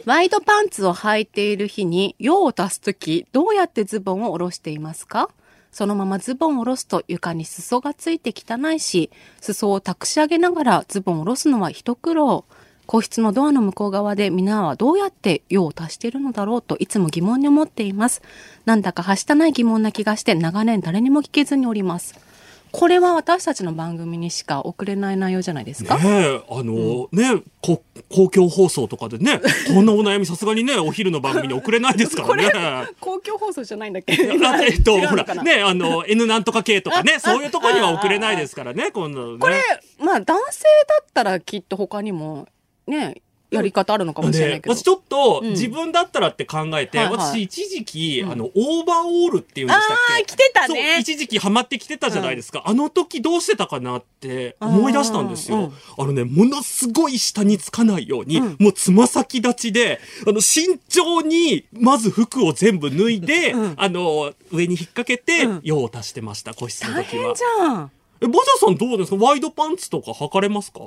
[0.08, 5.30] ワイドパンツを履いている日に用を足すとき、どうやってズボンを下ろしていますか？
[5.70, 12.46] そのままズボンを下ろすと床に裾がついて汚いし、裾を託し上げながらズボンを下ろすのは一苦労。
[12.86, 18.22] 個室のドアの向こう側で皆はどうやって用を足しているのだろうといつも疑問に思っています。
[18.64, 22.18] なんだかはしたない疑問な気がして長年誰にも聞けずにおります。
[22.72, 29.42] これは私たちの番組にしか送れない内容じゃないですか、ねえ、あの、ねこ、公共放送とかでね、
[29.74, 32.88] こんなお悩みさすがにね、お昼の番組に送れないですからね。
[33.00, 34.14] 公共放送じゃないんだっけ？
[34.14, 39.40] あえっと、 ほらなね、あの、N なんとか系とかね、そういうところには送れないですからね、こんなのね。
[39.40, 39.62] これ、
[40.00, 42.48] まあ男性だったらきっと他にも
[42.88, 44.74] ね、やり方あるのかもしれないけど。
[44.74, 50.14] ね私ちょっとうん自分だったらって考えて、はいはい私一時期、あの、オーバーオールっていうんでしたっけ？
[50.16, 51.00] あー着てたそう、ね。
[51.00, 52.64] 一時期ハマってきてたじゃないですか。
[52.66, 55.72] あの時どうしてたかなって思い出したんですよ。
[55.98, 67.44] あのね、ものすごい下につかないように、もうつま先立ちで、あの、慎重に、まず服を全部脱いで、あの、上に引っ掛けて、用を足してました、個室の大時は変じ。
[67.62, 67.92] ゃん。
[68.20, 69.24] え、ボジャさんどうですか？
[69.24, 70.80] ワイドパンツとか履かれますか？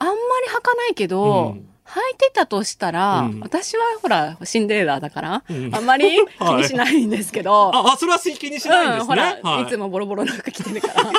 [0.00, 9.00] あんまり履かないけど、うん履いてたとしたら、うん私はほら、シンデレラだから、うんあんまり 気にしないんですけど、あ、あ、それは気にしないんですね。
[9.00, 11.10] うん、ほら、はいつもボロボロの服着てるから。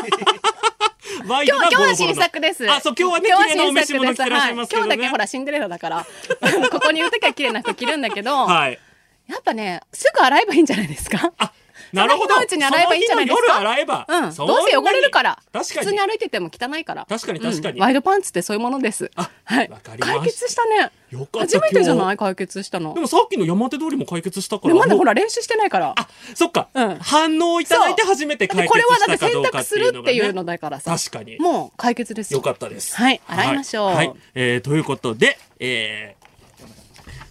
[1.22, 2.70] 今日、今日は新作です。
[2.72, 4.74] あ、そう、今日はね、綺麗なお召し物着てらっしゃいます。
[4.74, 6.06] はい今日だけほら、シンデレラだから、
[6.72, 8.80] ここにいるときは綺麗な服着るんだけど、はい。
[9.28, 11.32] やっぱね、すぐ洗えばいいんじゃないですか？
[11.38, 11.52] あ、
[11.94, 13.44] なるほどその日のうちに洗えばいいんじゃないですか？
[13.48, 14.36] 夜洗えばうん。
[14.36, 15.40] どうせ汚れるから。
[15.52, 17.06] 確かに普通に歩いてても汚いから。
[17.10, 19.10] 確かに確かにうんワイドパンツってそういうものです。
[19.16, 20.92] あはい解決したね。
[21.10, 22.18] よかった初めてじゃない？
[22.18, 23.00] 解決したので。
[23.02, 25.94] もさっきの山手通りも解決したからでまだほら練習してないから。
[25.98, 30.96] あそっか、うん反応をいただいて初めてだって解決これはだってしたかどうか選択すっていうのが、ね、るっていうのだからさ。
[30.98, 32.38] 確かにもう解決ですよ。
[32.38, 32.96] よかったです。
[32.96, 33.96] はい洗いましょうはい。
[33.96, 36.19] はいえーということで、えー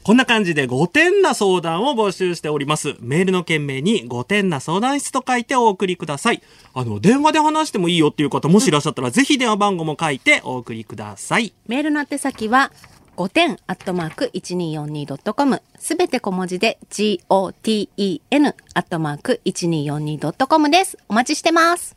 [0.08, 2.96] こんな感じで5点な相談を募集しております。
[2.98, 6.42] メールの件名に5点な相談室と書いてお送りください。
[6.72, 11.52] あの、電話で話してもいいよっていう方もしいらっしゃったら、ぜひ電話番号も書いてお送りください。
[11.66, 12.72] メールの宛先は、
[13.18, 20.96] 5点アットマーク 1242.com すべて小文字で GOTEN アットマーク 1242.com です。
[21.10, 21.94] お待ちしてます。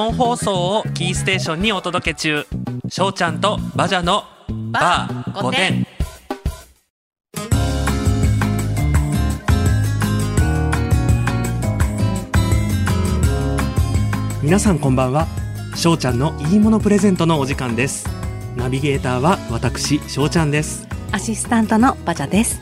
[0.00, 2.46] 本放送をキーステーションにお届け中。
[2.88, 4.24] 翔ちゃんとバジャの
[4.72, 5.86] バー5点。
[14.42, 15.26] 皆さんこんばんは
[15.76, 18.08] 翔ちゃんのいいものプレゼントのお時間です
[18.56, 22.58] ナビゲーターは私翔ちゃんですアシスタントのバジャです。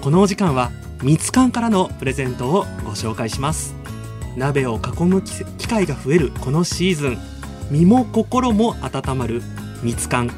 [0.00, 0.70] このお時間は
[1.02, 3.79] みつかんからのプレゼントをご紹介します
[4.36, 7.18] 鍋を囲む機会が増えるこのシーズン。
[7.70, 9.42] 身も心も温まる
[9.82, 10.30] みつかん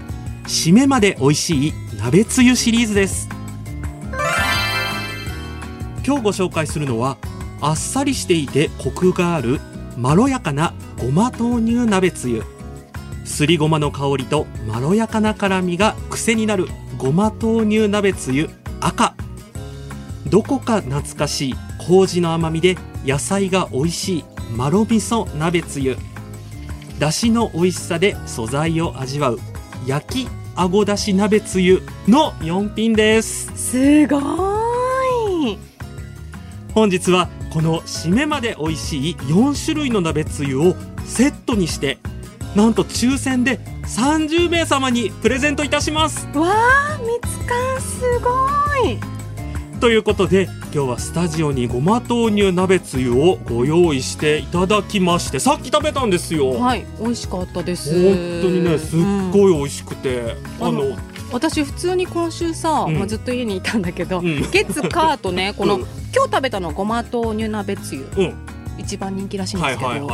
[0.45, 3.29] 締めまで美味しい鍋つゆシリーズです。
[6.07, 7.17] 今日ご紹介するのは
[7.61, 9.61] あっさりしていてコクがある
[9.97, 12.43] まろやかなごま豆乳鍋つゆ。
[13.25, 16.67] すりごまの香りとまろやかな辛みが癖になる
[16.99, 18.51] ごま豆乳鍋つゆ
[18.81, 19.15] 赤。
[20.29, 24.25] どこか懐かしい麹の甘みで野菜が美味しい
[24.57, 25.97] まろ味噌鍋つゆ
[26.99, 29.39] だしの美味しさで素材を味わう
[29.87, 35.59] 焼きあごだし鍋つゆの4品ですすごーい。
[36.75, 41.99] 本日はこの締めまで美味しい4種類の鍋つゆをセットにして
[42.55, 48.31] なんと抽選で30名様にプレゼントいたしますわー、みつかんすご
[48.89, 49.22] い。
[49.83, 57.91] ということで今日はスタジオにごま豆乳鍋つゆをご用意していただきましてさっき食べたんですよ、はい、美味しかったです。
[57.91, 59.03] 本当にねすっい。
[59.33, 60.97] ごい美味しくて、あの
[61.33, 62.99] 私普通に今週さ、うん。
[62.99, 64.43] まあ、ずっと家にいたんだけど、うん。
[64.55, 65.81] 月火とねこの、うん。
[65.81, 68.09] 今日食べたのはごま豆乳鍋つゆ。
[68.17, 68.52] うん
[68.83, 70.07] 一番人気らしいんではいすけど、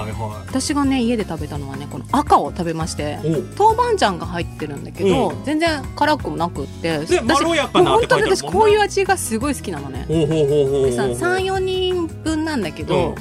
[0.47, 3.19] 私がね家で食べたのはねこの赤を食べまして
[3.59, 10.05] 豆板醤が入ってるんだけど、う全然辛くもなくってで私まろやかなって書いてあるもんねもう本当に私こういう味がすごい好きなのね。
[10.09, 11.13] ほうほうほうほうでさほう。
[11.15, 13.15] 34人分なんだけど、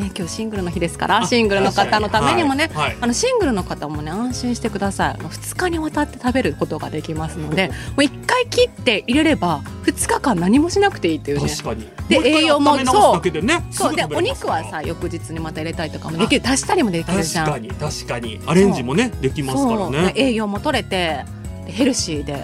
[0.00, 2.96] ね今日シングルの日ですからあシングルの方のためにもね、はいはい。
[3.00, 5.14] あのシングルの方もね安心してください。
[5.14, 11.48] あの2日にわたって食べることができますのでもう1回切って入れれば2日間何もしなくていいっていうね。
[11.48, 11.88] 確かに。
[12.08, 13.94] で栄養も温め直すだけでねそう。
[13.94, 16.42] でお肉はさ翌日にまた入れたりとかもできる。
[16.44, 17.46] 足したりもできるじゃん。
[17.46, 18.40] 確かに確かに。
[18.46, 19.90] アレンジもねできますからそう。
[19.90, 21.24] ね栄養も取れて
[21.66, 22.34] でヘルシーで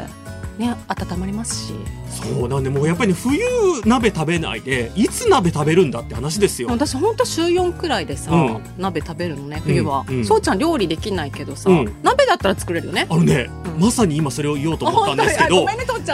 [0.58, 1.72] ね温まりますし
[2.16, 3.44] そうなんでもうやっぱりね冬
[3.84, 6.68] 鍋食べないでいつ鍋食べるんだって話ですよ。
[6.70, 8.64] 私ほんと週4くらいでさ、うん。
[8.78, 10.24] 鍋食べるのね冬は、うんうん。
[10.24, 11.96] そうちゃん料理できないけどさ、うん。
[12.02, 13.06] 鍋だったら作れるよね。
[13.08, 13.80] あのね、うん。
[13.80, 15.64] まさに今それを言おうと思ったんですけど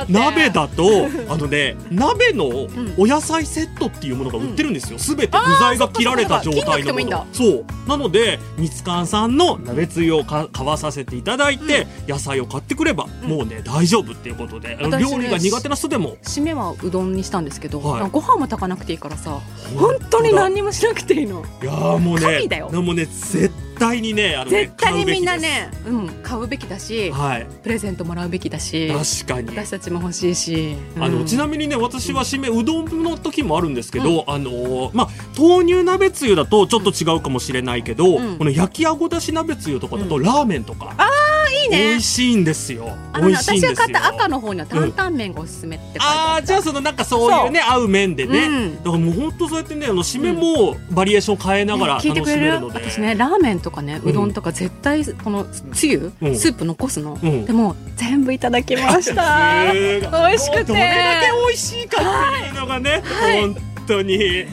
[0.08, 0.82] 鍋だと
[1.28, 2.94] あのね鍋のん。
[2.96, 4.98] お野菜セットっていうものが売ってるんですよ。
[4.98, 7.64] すべ、て具材が切られた状態のものそう。
[7.86, 13.28] なのでみつかんさんの鍋つゆをか買わさせていただいて、野菜を買ってくれば、うん。
[13.28, 16.16] もうね大丈夫っていうことで、料理が苦手な人でも。
[16.22, 18.10] 締めはうどんにしたんですけど、はい。
[18.10, 19.38] ご飯も炊かなくていいからさ
[19.76, 21.44] 本当に何にもしなくていいの。
[21.62, 22.70] いやーもうね神だよ。
[22.70, 27.46] もうね絶対にねあのね絶対にみんなね、うん、買うべきだしはい。
[27.62, 28.88] プレゼントもらうべきだし
[29.24, 29.48] 確かに。
[29.56, 38.38] 私たちも欲しいし、あのうんちなみにね私は締めうどんの時もあるんですけど、あのーまあ豆乳鍋つゆだとちょっと違うかもしれないけど、うん。
[38.38, 40.22] この焼きあごだし鍋つゆとかだと、うん。
[40.22, 40.94] ラーメンとか
[41.50, 41.78] いいね。
[41.78, 42.96] 美味しいんですよ。
[43.12, 48.50] あのね美味私が買った赤の方には担々麺がおすすめって書いてあった、あーじゃあそのなんかそういうね合う麺でね、う。
[48.50, 48.76] ん。
[48.76, 56.36] だからもう本当そうやってねあの締めもバリエーション変えながら楽しめるので、私ねラーメンとかねうんうどんとか絶対このつゆ、うん。
[56.36, 57.44] スープ残すの、うん。
[57.44, 59.72] でも全部いただきました。
[59.72, 60.64] 美味しくて。
[60.64, 63.40] どれだけ美味しいかっていうのがね、はい。
[63.40, 64.46] 本当に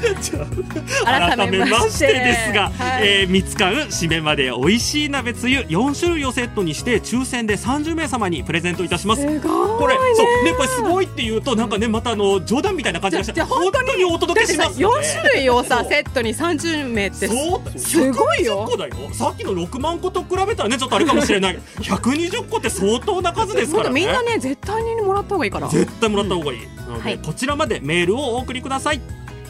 [1.04, 9.22] 改めましてですが、はいえー、みつかん締めまで美味しい鍋つゆ4種類をセットにして抽選で30名様にプレゼントいたします。
[9.22, 18.66] すごいこれそうねこれすごいって言うとなんかねまたあの冗談みたいな感じがして本当にお届けしますよ、ね、4種類をさセットに30名ってすごいよ。
[18.66, 18.94] 120個だよ。
[19.12, 21.58] さっきの6万個と比べたらねちょっとあれかもしれない。
[21.80, 23.94] 120個って相当な数ですからね。
[24.00, 25.68] みんなね絶対にもらった方がいいから。
[25.68, 27.18] 絶対もらった方がいい、なので、はい。
[27.18, 29.00] こちらまでメールをお送りください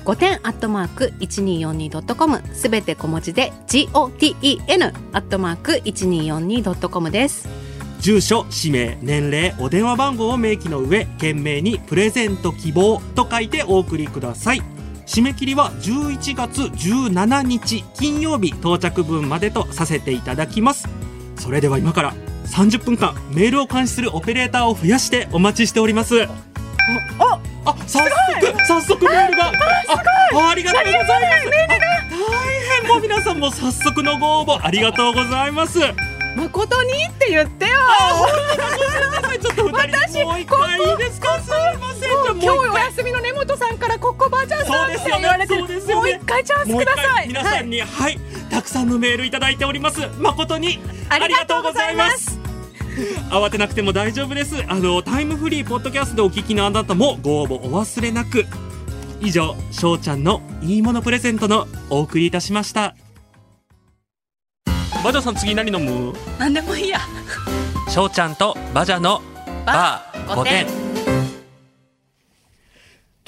[0.04, 7.48] 5点アットマーク 1242.com すべて小文字で GOTEN アットマーク 1242.com です。
[8.00, 14.62] 住所氏名年齢お電話番号を明記の上懸命にプレゼント希望と書いてお送りください。
[15.06, 20.88] 締め切りは11月17日金曜日到着分までとさせていただきます。
[21.36, 22.14] それでは今から
[22.46, 26.49] 30分間メールを監視するオペレーターを増やしてお待ちしております。
[27.18, 27.40] あ
[27.86, 28.10] 早速
[28.66, 29.46] 早速メールが。
[29.46, 31.08] あありがとうございます。
[31.08, 32.38] あ大
[32.80, 32.88] 変。
[32.88, 35.78] もう皆さんも早速のご応募ありがとうございます。
[36.36, 36.92] 誠に？
[37.04, 37.78] って言ってよ。
[39.40, 39.70] ちょっと二
[40.06, 41.40] 人もう一回いいですか？
[41.40, 42.10] すいません。
[42.40, 45.66] 今日お回休みの根本さんからここばあちゃんさんって言われても
[46.02, 47.06] う一回チャンスください。
[47.06, 48.18] 回皆さんにはい、
[48.50, 50.00] たくさんのメールいただいております。
[50.18, 52.39] 誠にありがとうございます
[53.30, 54.56] 慌てなくても大丈夫です。
[54.68, 58.44] あのタイムフリーポッドキャストでお聞きのあなたもご応募お忘れなく。
[59.20, 62.94] 以上しょうちゃんのいいものプレゼントのお送りいたしました。
[65.04, 66.12] バジャさん次何飲む？
[66.38, 67.00] なんでもいいや。
[67.88, 69.20] しょうちゃんとバジャの
[69.66, 70.66] バー5点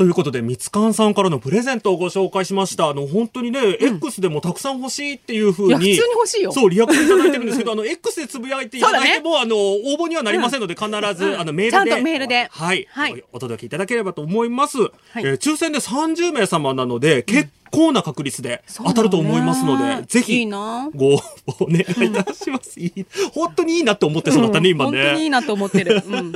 [0.02, 2.88] ということで、みつかんさんからのプレゼントをご紹介しました。
[2.88, 5.92] あの、本当にね、X でもたくさん欲しいっていうふいうや普通に。
[5.92, 11.70] に欲しいよそう、リアクションいただいてるんですけど、あの、 X でつぶやいていただいても、あの、応募にはなりませんので、必ず、うんあの、メールで。
[11.70, 12.88] ちゃんとメールではい。
[12.90, 14.78] はいお届けいただければと思います。
[14.78, 14.80] い
[15.18, 22.80] えー抽選で30名様なので、結構な確率で当たると思いますので、ぜひ、ご応募お願いいたします。
[22.80, 24.98] いい本当にいいなって思ってそうだったね、今ね。
[24.98, 26.32] 本当にいいなと思ってる、うん、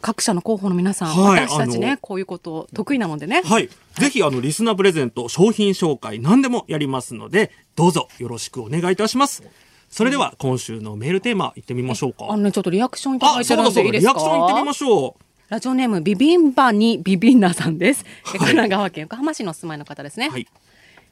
[0.00, 3.68] 各社の候補の皆さん、はい私たちねこういうこと得意なのでねはい。
[3.98, 9.42] ぜひ、あの、リスナープレゼント、商品紹介、何でもやりますので、どうぞよろしくお願いいたします。
[9.88, 12.26] それでは、今週のメールテーマ、いってみましょうか。
[12.28, 14.12] あのねちょっとリアクションいただあ、いてるんでいいですか？
[14.12, 15.22] リアクションいってみましょう。
[15.48, 20.46] ラジオネームビビンバにビビンナさんです、神奈川県横浜市のお住まいの方ですね、はい。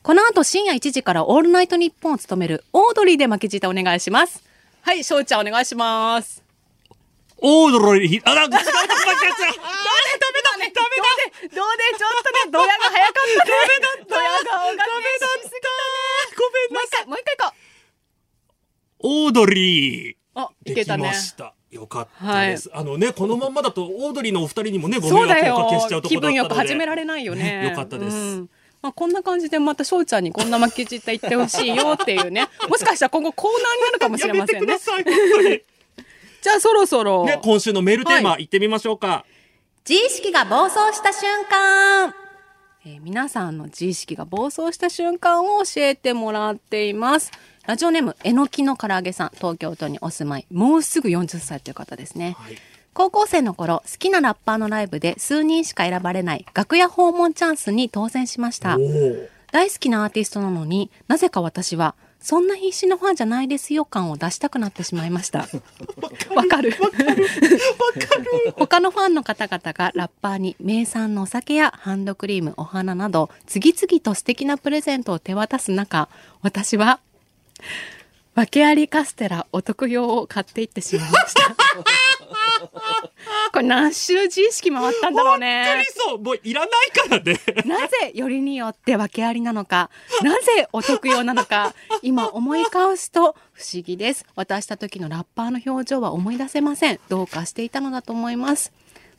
[0.02, 4.44] この後深夜1時からオールナイトニッポンを務めるオードリーで負けじたお願いします
[4.82, 6.43] はい翔ちゃんお願いします
[7.38, 9.60] オードロリー、あ、なんか違うとこ間違えちゃった。
[9.60, 11.04] ダメだ、ダメだ、ダメだ。
[11.44, 13.52] どうでちょっとねドヤが早かったね
[14.08, 14.78] ドヤ顔がね
[15.42, 15.78] しすぎたね
[16.38, 17.06] ごめんなさい。
[17.06, 17.54] もう一回もう一回行こ
[19.00, 20.14] オードリー。
[20.14, 21.54] うあいけたねました。
[21.70, 22.70] よかったです。
[22.72, 26.20] あのね、このまんまだと、オードリーのお二人にもね、ご迷惑をおかけしちゃうところだったので。
[26.20, 28.16] 分よく始められないよねよかったです。
[28.16, 34.76] うんまあ、こんな感じでまた翔ちゃんにこんな負けじった言ってほしいよっていうねもしかしたら今後コーナーになるかもしやれませんね
[36.44, 39.24] じゃあそろそろ、ね、今週のメールテーマ、は行ってみましょうか。
[39.88, 42.14] 自意識が暴走した瞬間
[42.84, 47.32] えー皆さんの自意識が暴走した瞬間を教えてもらっています。
[47.64, 52.36] ラジオネーム、えのきの唐揚げさん、東京都にお住まい、もうすぐ40歳という方ですね。
[52.38, 52.56] はい。
[52.92, 58.76] 高校生の頃、好きなラッパーのライブで数人しか選ばれない楽屋訪問チャンスに当選しました
[59.50, 65.40] 大好きなアーティストなのになぜか私はそんな必死のファンじゃないですよ感を出したくなってしまいました。
[66.34, 66.72] わかる。
[68.56, 76.08] 他のファンの方々がラッパーに名産のお酒やハンドクリーム、お花など次々と素敵なプレゼントを手渡す中、
[76.40, 76.98] 私は
[78.34, 81.54] 訳ありカステラお得用を買っていってしまいました。
[83.54, 85.64] これ何周自意識回ったんだろうね。
[85.64, 87.38] 本当にそう、もういらないからね。
[87.64, 89.90] なぜよりによって訳ありなのか、
[90.22, 94.26] なぜお得用なのか、今思い返すと不思議です。
[94.34, 96.98] 渡した時のラッパーの表情は思い出せません。
[97.08, 98.72] どうかしていたのだと思います。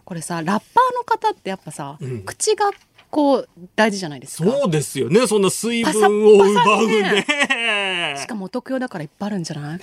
[0.04, 2.72] これさ、ラッパーの方ってやっぱさ、うん口が
[3.10, 4.52] こう大事じゃないですか。
[4.52, 5.26] そうですよね。
[5.28, 8.16] そんな水分を奪うね。
[8.20, 9.80] しかもお得用だからいっぱいあるんじゃない？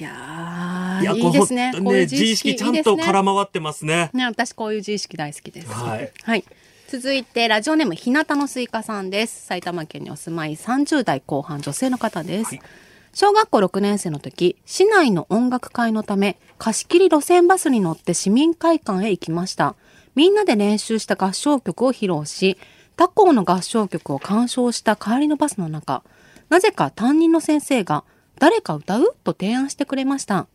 [0.00, 1.72] いやー、いや、いいですね。
[1.72, 4.10] これこういう本当自意識ちゃんと空回ってますね。
[4.12, 5.68] ね、私こういう自意識大好きです。
[5.68, 6.12] はい。
[6.22, 6.44] はい。
[6.88, 9.46] 続いて、ラジオネーム、ひなたのすいかさんです。
[9.46, 12.58] 埼玉県にお住まい30代後半女性の方です。
[13.14, 19.74] 小学校6年生の時、市内の音楽会のため、貸し切り路線バスに乗って市民会館へ行きました。
[20.14, 22.58] みんなで練習した合唱曲を披露し、
[22.96, 26.02] 他校の合唱曲を鑑賞した帰りのバスの中、
[26.48, 28.04] なぜか担任の先生が、
[28.42, 29.14] 誰か歌う？
[29.22, 30.48] と提案してくれました。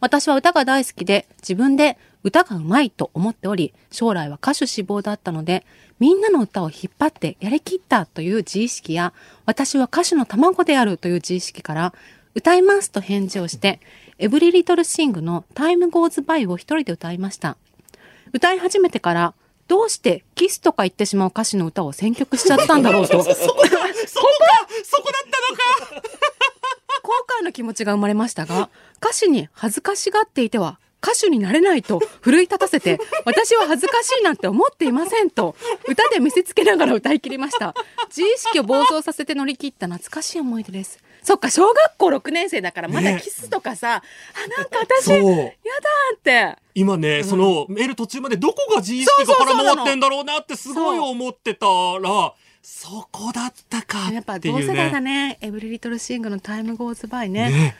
[0.00, 5.64] 私は歌が大好きで、自分で歌が上手いと思っており、将来は歌手志望だったので、
[5.98, 9.14] みんなの歌を引っ張ってやりきったという自意識や、
[9.46, 11.94] 私は歌手の卵であるという自意識から、
[12.34, 13.80] 歌いますと返事をして、
[14.18, 17.56] エブリリトルシングのタイムゴーズバイを一人で歌いました。
[18.34, 19.32] 歌い始めてから、
[19.68, 23.68] どうしてキスとか言ってしまう歌詞の歌を選曲しちゃったんだろうと、後 そこか
[24.84, 25.81] そこだったのか
[27.42, 28.70] 悔の気持ちが生まれましたが、
[29.02, 35.56] 歌詞に恥ずかしがっていては、歌手になれないと 奮い立たせて、私は恥ずかしいなんて思っていませんと、
[35.88, 37.74] 歌で見せつけながら歌い切りました。
[38.08, 41.00] 自意識を暴走させて乗り切った懐かしい思い出です。
[41.24, 46.18] そっか、小学校6年生だから、まだねキスとかさ、あ、なんか私、やだーっ
[46.56, 46.56] て。
[46.74, 55.30] 今ね、そのメール途中までどこが自意識が絡まってんだろうなってすごい思ってたら、そこだったかやっぱっていう同世代だね。
[55.30, 55.38] ね。
[55.40, 57.50] エブリリトルシングのタイムゴーズバイね。
[57.50, 57.76] ね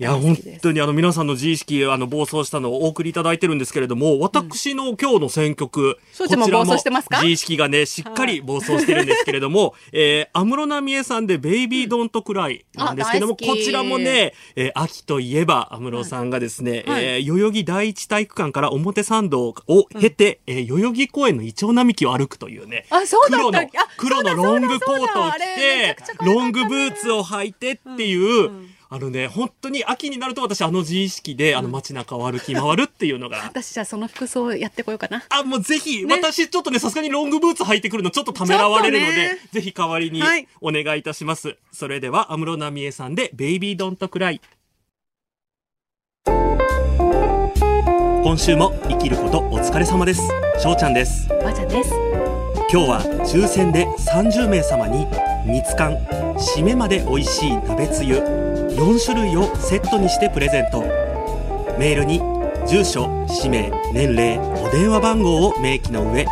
[0.00, 7.18] いや、本当にあの皆さんの自意識、あの、暴走したのをお送りいただいてるんですけれども、私の今日の選曲、翔ちゃんも暴走してますか？
[7.18, 17.04] 自意識がね、しっかり暴走してるんですけれども、 えー、安室奈美恵さんでベイビードントクライなんですけども、こちらもね、えー、秋といえば安室さんがですね、はい。
[17.04, 19.54] えー、代々木第一体育館から表参道を
[20.00, 23.66] 経て、えー、代々木公園のイチョウ並木を歩くというね、あそうだ黒のあ、
[23.98, 28.50] 黒のロングコートを着て、ロングブーツを履いてっていう、
[28.92, 35.22] あのね、本当に秋になると私あの自意識で、あの街中を歩き回るっていうのが、 私じゃあその服装やってこようかな。
[35.28, 41.56] あ、もうぜひ、ね私ちょっとね、さすがにロングブーツ履いてくるのちょっとためらわれるので、ぜひ代わりにはいお願いいたします。
[41.70, 44.40] それでは、安室奈美恵さんで、ベイビードントクライ。
[48.24, 50.22] 今週も生きることお疲れ様です。
[50.58, 51.28] しょうちゃんです。
[51.28, 51.90] ばあちゃんです。
[52.72, 55.06] 今日は抽選で30名様に
[55.46, 55.94] 煮つかん
[56.34, 58.49] 締めまで美味しい鍋つゆ
[58.80, 60.80] 4種類をセットにしてプレゼント
[61.78, 62.20] メールに
[62.66, 66.24] 住所氏名年齢お電話番号を明記の上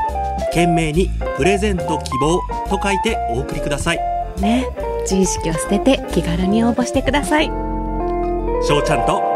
[0.46, 2.40] 懸命に「プレゼント希望」
[2.70, 4.00] と書いてお送りください
[4.40, 4.68] ね、
[5.02, 7.46] 自意識を捨てて気軽に応募してください。
[7.46, 9.27] しょうちゃんと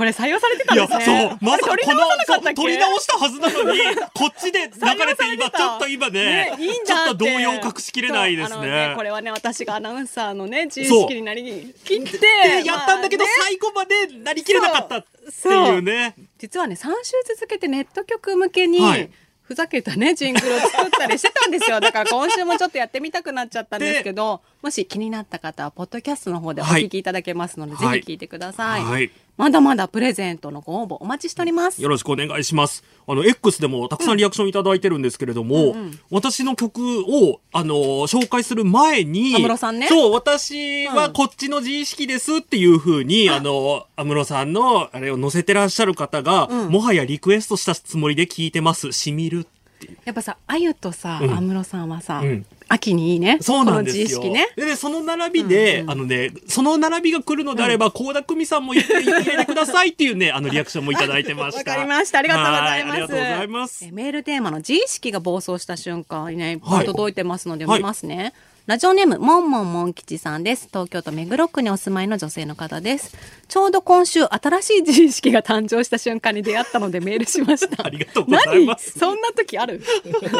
[0.00, 1.04] これ採用されてたんですね。
[1.04, 3.78] そう、まさかこの、取り直したはずなのに、
[4.16, 8.94] こっちで流れて今、たちょっと今ねね、いいんちょっと動揺を隠しきれないですそうあのね。
[8.96, 16.14] これはね、私がアナウンサーのね、自意識になりきって、でやったんだけど、まあね最後までなりきれなかったっていうね。
[16.38, 19.10] 実はね、3週続けてネット局向けに、はい
[19.50, 21.80] ふざけたね、ジングルを作ったりしてたんですよ。
[21.82, 28.84] だから今週もちょっとやってみたくなっちゃったんですけど、もし気になった方は、ポッドキャストの方でお聞きいただけますので、はいぜひ聞いてください。
[28.84, 31.82] はいまだまだプレゼントのご応募お待ちしております。
[31.82, 32.84] よろしくお願いします。
[33.06, 35.74] あの、X でもたくさんリアクションいただいてるんですけれども、
[36.10, 37.74] 私の曲を、あの、
[38.06, 48.92] 紹介する前に、安室さんねそう、私はこっちの自意識ですっていうふうに、あの、安室さんの、あれを載せてらっしゃる方が、もはやリクエストしたつもりで聞いてます。
[48.92, 49.98] しみるっていう。
[50.04, 53.38] やっぱさ、あゆとさ、うん安室さんはさ、うん秋にいいね。
[53.40, 54.22] そうなんですよ。
[54.22, 54.48] ね。
[54.54, 61.74] でね、その並びで、あのね、その並びが来るのであれば、倖田來未さんも入れて入れてくださいっていうね、あのリアクションもいただいてましわた。
[61.74, 62.20] かりました。
[62.20, 62.88] ありがとうございます。
[62.88, 63.90] はありがとうございますえ。
[63.90, 68.34] メールテーマの自意識が暴走した瞬間にね、届いてますので読みますね。
[68.66, 70.68] ラジオネーム、もんもんもん吉さんです。
[70.68, 73.16] 東京都目黒区にお住まいの女性の方です。
[73.48, 77.82] ちょうど今週、新しい自意識が誕生した瞬間に出会ったのでメールしました。
[77.86, 79.00] ありがとうございます何？
[79.00, 79.82] そんな時ある？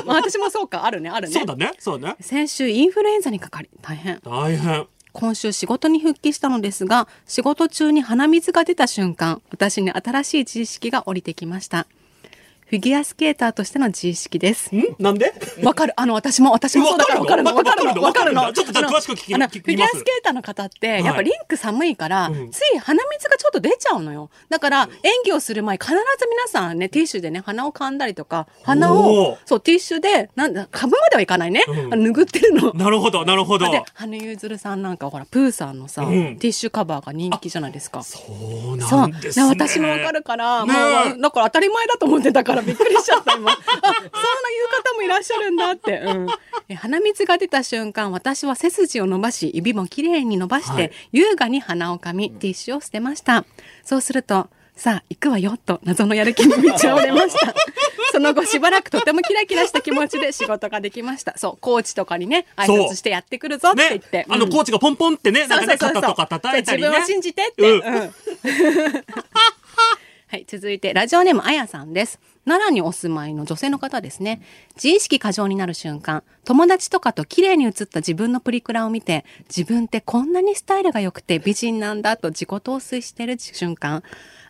[0.04, 1.34] ま あ私もそうか、あるね、あるね。
[1.34, 2.16] そうだね、そうだね。
[2.20, 4.20] 先週、インフルエンザにかかり、大変。
[4.24, 4.86] 大変。
[5.12, 11.86] 今週仕事に復帰したのですが、仕事中に鼻水が出た瞬間、私に新しい自意識が降りてきました。
[12.70, 14.70] フィギュアスケーターとしての自意識です。
[14.72, 14.94] ん？
[15.00, 15.34] なんで？
[15.64, 15.92] わかる。
[15.96, 17.52] あの、私も、私もそうだからわかるの？
[17.52, 18.00] わかるの？
[18.00, 18.52] わかるの？
[18.52, 24.30] ちょっと詳しく聞きフィギュアスケーターの方って、いやっぱリンク寒いから、うんつい鼻水がちょっと出ちゃうのよ。
[24.50, 25.96] だから、演技をする前、必ず
[26.28, 31.64] 皆さんね、ティッシュでね、鼻を噛んだりとか、鼻を、そう、ティッシュで、なんだ、噛むまではいかないね。
[31.66, 32.72] 拭ってるの。
[32.74, 33.68] なるほど、なるほど。
[33.68, 38.04] で、羽生結弦さんなんかほら、プーさんのさ、うんティッシュカバーが人気じゃないですか。
[38.04, 38.20] そ
[38.74, 38.76] う。
[38.76, 39.48] なんですね。
[39.48, 43.52] 私もわかるから、ねもえう、だから当たり前だと思ってたからびっくりしちゃった、今。
[43.52, 45.98] あ、そんな言う方もいらっしゃるんだって。
[45.98, 46.26] うん。
[46.68, 53.44] え鼻水が出た瞬間、私は背筋を伸ばし、指もきれいに伸ばして、はい優雅に鼻をかみ、ティッシュを捨てました。
[53.84, 57.54] そうすると、さあ、行くわよ、と謎のやる気に満ち溢れました。
[58.12, 61.36] その後しばらくとてもキラキラした気持ちで仕事ができました。
[61.36, 64.18] そう、コーチとかにね、挨拶してやってくるぞって言って。
[64.18, 66.88] ね、あの、うんコーチがポンポンってね、なんかね、そうそうそうそう肩とか叩いたりね。
[66.88, 67.62] 自分を信じてって。
[67.62, 68.14] うんうん
[70.28, 72.20] はい、続いて、ラジオネームあやさんです。
[72.46, 74.40] 奈良にお住まいの女性の方ですね。
[74.74, 84.02] 自意識過剰になる瞬間、友達とかと綺麗に写った自分のプリクラを見て、自分ってこんなにスタイルが良くて美人なんだと自己陶酔してる瞬間。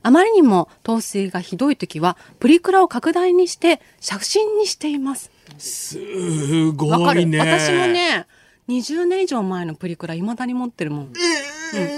[0.03, 5.31] あまりにも陶酔がひどい時は、プリクラを拡大にして写真にしています。
[5.59, 7.39] すわごかるいね。
[7.39, 8.27] 私もね、
[8.71, 11.07] 20年以上前のプリクラ未だに持ってるもん。
[11.07, 11.11] うん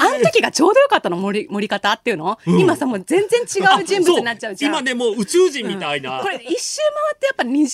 [0.02, 4.72] あの時がちょうどよかったの盛り盛り方っていうの、うん今さもう全然違う人物になっちゃうじゃん。
[4.72, 6.20] 今ね、もう宇宙人みたいな。
[6.20, 7.70] これ一周回ってやっぱ20年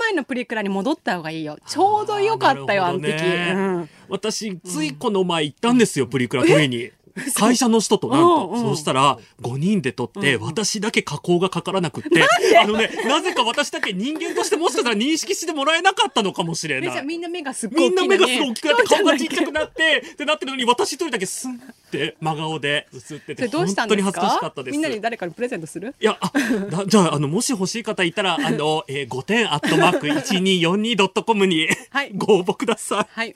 [0.00, 1.58] 前のプリクラに戻った方がいいよ。
[1.66, 3.08] ちょうどよかったよ、あの時。
[3.08, 6.90] ねうん私、ついこの前行ったんですよ、プリクラ撮りに。
[7.34, 12.24] 会社の人となんと、うんうんそうしたら5人で撮って、私だけ加工がかからなくって、
[12.58, 17.04] あのね、なぜか私だけ人間としてもしかしたら認識してもらえなかったのかもしれない。
[17.04, 21.58] みんな目がすっごいみん大きいのにな目がすごい大きくなって顔がちっちゃくなって、ってなってるのに私一人だけスンっ
[21.90, 24.72] て真顔で映ってそて、 れどうしたんです本当に恥ずかしかかったです。
[24.72, 25.94] みんなに誰かにプレゼントする？
[26.00, 26.18] いや、
[26.86, 33.34] じゃあ、あの、もし欲しい方いたら、あの、えー、5点アットマーク 1242.com に、はいご応募くださはい。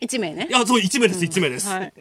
[0.00, 0.48] 1名ねい。
[0.48, 0.52] い。
[0.52, 1.68] や、そう、1名です、1名です。
[1.68, 1.92] はい。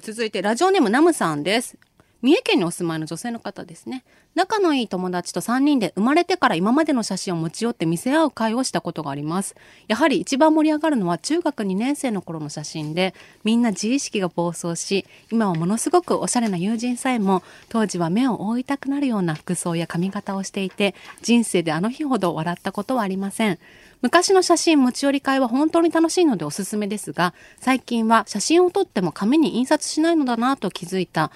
[0.00, 1.76] 続いて、ラジオネームナムさんです。
[2.22, 4.02] 三重県にお住まいの女性の方ですね。
[4.34, 9.54] 仲のいい友達と3人で生まれてから今までの写真を持ち寄って見せ合う会をしたことがあります。
[9.88, 13.14] やはり一番盛り上がるのは中学2年生の頃の写真で、
[13.44, 23.58] みんな自意識が暴走し、今はものすごくおしゃれな友人さえも、当時は目を覆いたくなるような服装や髪型をしていて、人生であの日ほど笑ったことはありません。
[24.02, 31.30] 昔の写真持ち寄り会は本当に楽しいのでおすすめですが、最近は写真を撮っても紙に印刷しないのだなと気づいた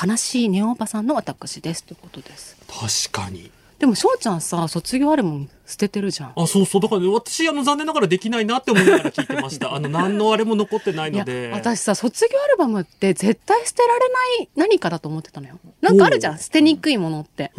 [0.00, 2.56] 悲しいネオンパさんの私ですということです。
[3.10, 3.50] 確かに。
[3.78, 6.32] でも翔ちゃんさ、卒業アルバム捨ててるじゃん。
[6.34, 6.80] あ、そうそう。
[6.82, 9.72] だから、ね、私、あの、残念ながらできないなって思いながら聞いてました。
[9.72, 11.50] あの、 何のあれも残ってないいやので。
[11.54, 17.52] 私さ卒業アルバムって絶対捨てられない何かだと思ってたのよなんかあるじゃん捨てにくいものって。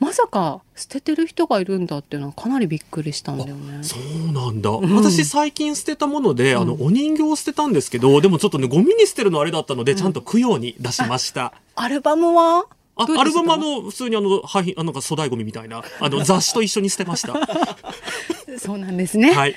[0.00, 3.96] まさか捨ててる人がいるんだっていうのはかなりびっくりしたんだよねそ
[4.28, 4.70] うなんだ。
[4.70, 11.52] 私、最近捨てたもので、あの、お人形を捨てたんですけど、でもちょっとね、ゴミに捨てるのあれだったので、ちゃんと供養に出しました。
[11.74, 12.66] アルバムは？
[12.96, 17.34] あ、アルバムあの、普通にあの、はひ、あの、粗大ゴミみたいな、あの、雑誌と一緒に捨てました。
[18.58, 19.32] そうなんですね。
[19.32, 19.56] はい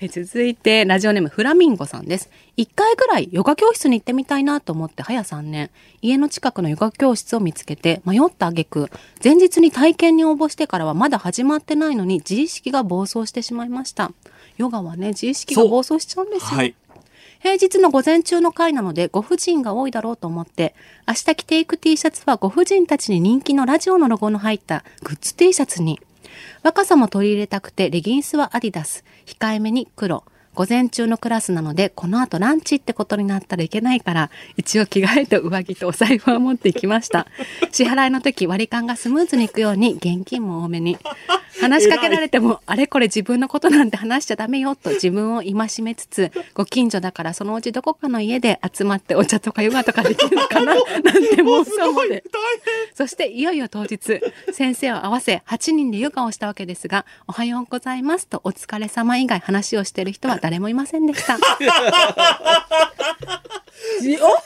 [0.00, 2.30] え続いて、ラジオネームフラミンゴさんです。
[2.56, 5.70] 一回ぐらいヨガ教室に行ってみたいなと思って早3年、
[6.02, 8.90] 家の近くのヨガ教室を見つけて迷った挙句、
[9.22, 14.10] 前日に体験に応募してからはまだ始まってないのに自意識が暴走してしまいました。
[14.56, 16.58] ヨガはね、自意識が暴走しちゃうんですよ。
[16.58, 16.74] はい。
[17.44, 20.74] 平日の午前中の会なのでご婦人が多いだろうと思って、
[21.06, 26.00] 明日着ていく T シャツはご婦人たちに人気のラジオのロゴの入ったグッズ T シャツに、
[26.62, 30.24] 若さも取り入れたくてレギンスはアディダス、控えめに黒。
[30.54, 37.26] 午前中のクラスなので、この後ランチってことになったらいけないから、一応着替えと上着とお財布は持っていきました。
[37.72, 40.98] 支払いの時割り勘がスムーズにいくように現金も多めに。
[41.60, 52.24] 話しかけられても、あれこれ自分のことなんて話しちゃダメよと自分を戒めつつ、ご近所だからそのうちどこかの家で集まってお茶とかヨガとかできるのかな なんて妄想まで。
[52.94, 54.20] そしていよいよ当日、
[54.52, 61.38] 先生を合わせ8人でヨガをしたわけですが、おはようございますとお疲れ様以外話をしている人は誰もいませんでした。
[61.40, 61.40] よ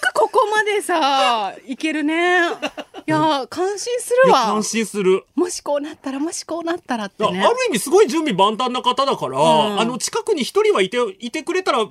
[0.01, 2.39] くここまでさ、いけるね。
[2.39, 4.63] いや、感心するわ感。
[4.63, 5.25] 心する。
[5.35, 7.43] もしこうなったら、もしこうなったらってね。
[7.43, 11.91] あある意味すごい準備万端な方だから、んあの近くに一人はいていてくれたら、ね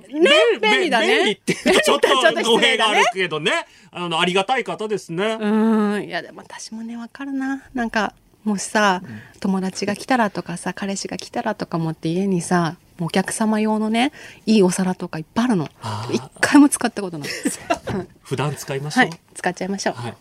[0.62, 6.04] 便利だね便利っていう とちょっと語弊があるけどねあのありがたい方ですね、うん。
[6.04, 7.62] いや、でも私もね、わかるな。
[7.74, 9.02] なんか、もしさ、
[9.40, 14.12] 友達が来たらとかさ、彼氏が来たらとか思って家にさ、もうお客様用のね、
[14.46, 15.68] いいお皿とかいっぱいあるの
[16.12, 17.28] 一回も使ったことない。
[18.22, 19.20] 普段使いましょう、はい。
[19.34, 19.94] 使っちゃいましょう。
[19.94, 20.16] はい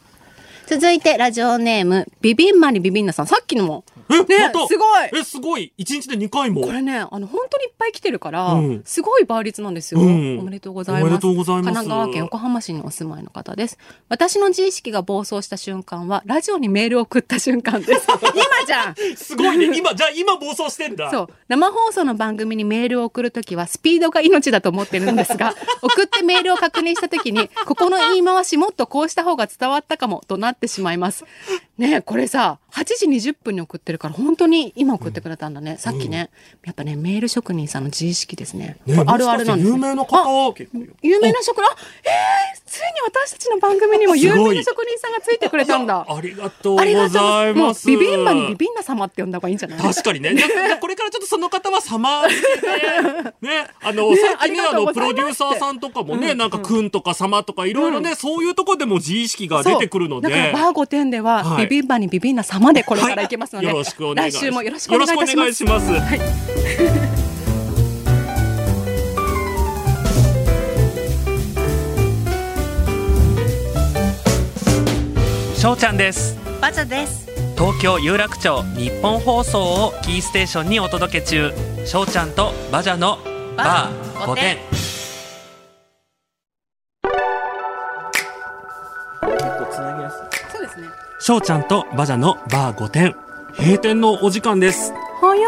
[0.67, 3.27] 続いて、ラジオネーム、ビビンマリビビンナさん。
[3.27, 3.85] さっきのも。
[4.09, 4.67] え、ねまた。
[4.67, 5.09] すごい。
[5.19, 5.73] えすごい。
[5.77, 6.61] 一日で2回も。
[6.61, 8.81] これね、あの、本当にいっぱい来てるから、うん。
[8.85, 10.39] すごい倍率なんですよ、うん。
[10.39, 11.03] おめでとうございます。
[11.03, 11.65] おめでとうございます。
[11.65, 13.77] 神奈川県横浜市にお住まいの方です。
[14.09, 18.07] 私の自意識が暴走した瞬間は、ラジオにメールを送った瞬間です。
[18.33, 18.95] 今じゃん。
[19.15, 19.77] すごいね。
[19.77, 21.11] 今じゃあ今暴走してんだ。
[21.11, 21.29] そう。
[21.47, 31.25] 生放送の番組にメールを送るときはスピードが命だと思ってるんですが、 送ってメールを確認したときに、ここの言い回しもっとこうした方が伝わったかもとなってしまいます。
[31.77, 35.77] ねえこれさ、8時20分に送ってるから本当に今送ってくれたんだね。
[35.77, 36.29] さっきね、
[36.65, 38.77] やっぱね、メール職人さんの自意識ですね。
[38.85, 46.05] ねあるあるなんです、もしかして有名な方結構有名な職人、あ、えー、ついに私たちの番組にも有名な職人さんがついてくれたんだ。
[46.07, 47.87] ありがとうございもうます。
[47.87, 49.79] ビビンバにビビンナ様って呼んだ方がいいんじゃない？
[49.79, 50.35] 確かにね。
[50.81, 60.27] これからちょっとその方は様でね、 ね、あの、ね最近ね、あの、プロデューサーさんとかもね、なんか、くんとか様とか、いろいろね、そういうところでも自意識が出てくるので。
[60.27, 64.45] そうだからバー5点では、はいビビンバにビビンナ様でこれからいけますので、よろしくお願いします。
[64.45, 65.37] 来週もよろしくお願いいたします。
[65.37, 66.33] よろしくお願いしま
[75.55, 75.61] す。
[75.61, 76.37] しょうちゃんです。
[76.61, 77.27] バザです。
[77.57, 81.51] 東京有楽町日本放送をキーステーションにお届け中
[81.87, 83.17] しょうちゃんとバジャの
[83.57, 84.96] バー5点
[91.27, 93.13] しょうちゃんとバジャのバー5点
[93.57, 94.93] 閉店のお時間です。
[95.19, 95.39] 早い。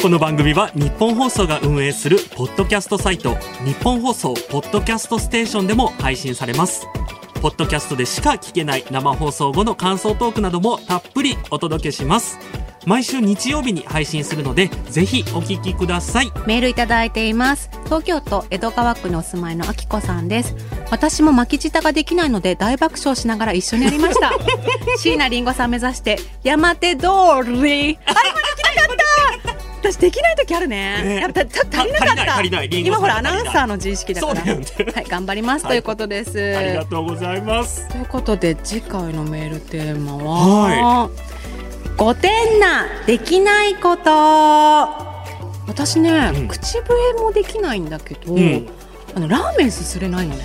[0.00, 3.34] この番組は日本放送が運営するポッドキャストサイト
[3.66, 6.86] 日本放送ポッドキャストステーションでも配信されます。
[7.42, 12.38] ポッドキャストでしか聞けない生放送後の感想トークなどもたっぷりお届けします
[12.86, 17.70] 毎週日曜日に配信するのでぜひお聞きくださいメールいただいています。
[17.84, 20.54] 東京都江戸川区にお住まいのあきこさんです。
[20.90, 24.32] 私も巻き舌ができないので大爆笑しながら一緒にやりました。
[24.98, 27.06] 椎名林檎さん目指して山手通り。
[27.06, 27.08] あ、
[27.44, 27.98] 今できなか
[28.92, 29.70] った。
[29.80, 31.02] 私できない時あるね。
[31.02, 32.64] ねやっぱちょっと足りなかった。
[32.64, 34.42] 今ほらアナウンサーの自意識だから。
[34.42, 34.60] ね
[34.94, 36.56] はい、頑張ります、ということです。
[36.56, 41.10] ありがとうございますということで次回のメールテーマは、
[42.00, 44.10] 5点なできないこと。
[45.66, 46.48] 私ね、うん。
[46.48, 48.66] 口笛もできないんだけど、うん。
[49.14, 50.42] あのラーメンすすれないのね。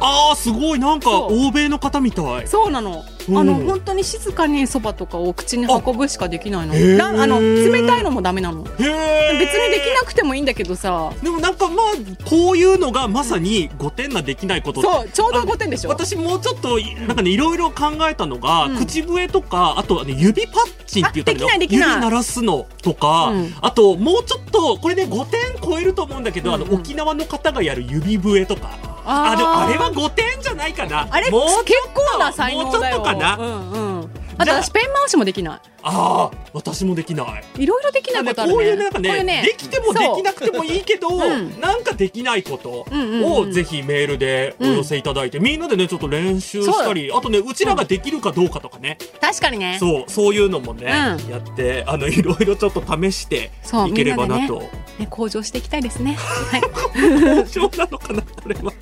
[0.00, 0.80] あーすごい。
[0.80, 2.48] なんか欧米の方みたい。
[2.48, 6.74] そうなの、うんあの本当に静かにそばとかを口に運ぶしかできないの。
[6.74, 8.62] あの冷たいのもダメなの。
[8.62, 11.12] 別にできなくてもいいんだけどさ。
[11.22, 15.90] でもなんかまあこういうのがまさに5点ができないことそうちょうど5点でしょ。
[15.90, 18.76] 私もうちょっとなんかねいろいろ考えたのが、うん。
[18.76, 21.58] 口笛とかあとはね指パッチンって言ったらいい。
[21.58, 23.54] の指鳴らすのとか、うん。
[23.60, 26.66] あともうちょっとこれね5点超えると思うんだけど、うんうん。
[26.68, 28.70] あの沖縄の方がやる指笛とか。
[29.04, 29.32] あー。
[29.32, 31.08] あでもあれは5点じゃないかな。
[31.10, 32.98] あれもう結構な才能だよ。
[32.98, 33.36] もうちょっとかな。
[33.36, 34.10] うんうん。
[34.38, 37.44] あと私ペン回しもできなああ私もできない。
[37.58, 38.56] いいろいろできないことあるね。
[38.56, 41.36] こういうなんかねこういうできてもできなくてもいいけど、う。
[41.36, 41.60] ん。
[41.60, 49.76] なんかできないことうんうんうんをぜひメールでお寄せいただいて、みんなでねちょっと練習したりあとねうちらができるかどうかとかね、確かにね。
[49.78, 50.86] そうそういうのもね、
[51.24, 51.30] うん。
[51.30, 53.52] やってあのいろいろちょっと試して
[53.88, 54.62] いければなと。
[54.98, 56.16] ね、向上していきたいですね。
[56.18, 56.62] はい。
[56.96, 58.72] 面白なのかなこれは。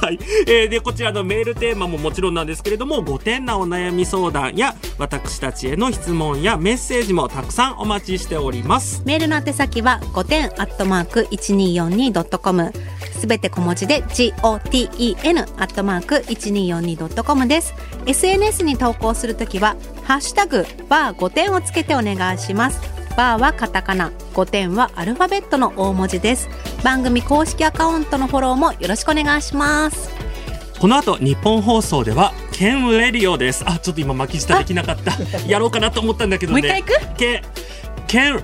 [0.00, 9.02] はい、えーでこちらのメールテーマももちろんなんですけれども5点なお悩み相談や私たちへの質問やメッセージもたくさんお待ちしております。
[9.04, 12.72] メールの宛先は5点アットマーク 1242.com
[13.18, 17.74] すべて小文字で GOTEN アットマーク 1242.com です。
[18.06, 22.80] SNS に投稿するときはハッシュタグバー5点をつけてお願いします。
[23.16, 26.48] バーはカタカナ、5点はアルファベットの大文字です。
[26.82, 30.21] 番組公式アカウントのフォローもよろしくお願いします。
[30.82, 35.12] この後日本放送ではケンレディオですあちょっと今巻き舌できなかった
[35.46, 37.16] やろうかなと思ったんだけどねもう一回行く？
[37.16, 37.42] ケン
[38.08, 38.42] ケンレ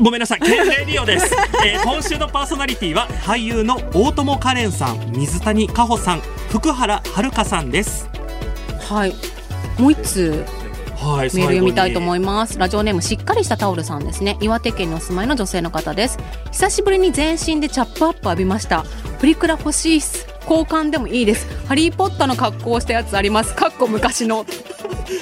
[0.00, 1.34] ごめんなさいケンレディオです、
[1.66, 8.08] えー今週のパーソナリティは俳優の大友花恋さん水谷果穂さん福原遥さんです
[8.88, 9.14] はい。
[9.80, 10.44] もう一通
[10.94, 12.56] はいメール読みたいと思いいます。
[12.56, 14.36] ラジオネームしっかりしたタオルさんですね。
[14.40, 16.20] 岩手県にお住まいの女性の方です。
[16.52, 18.84] 久しぶりに全身でチャップアップ浴びました。
[19.18, 20.27] プリクラ欲しいっす。
[20.48, 21.46] 交換でもいいです。
[21.66, 23.54] ハリーポッターの格好をしたやつあります。
[23.54, 24.46] かっこ昔の。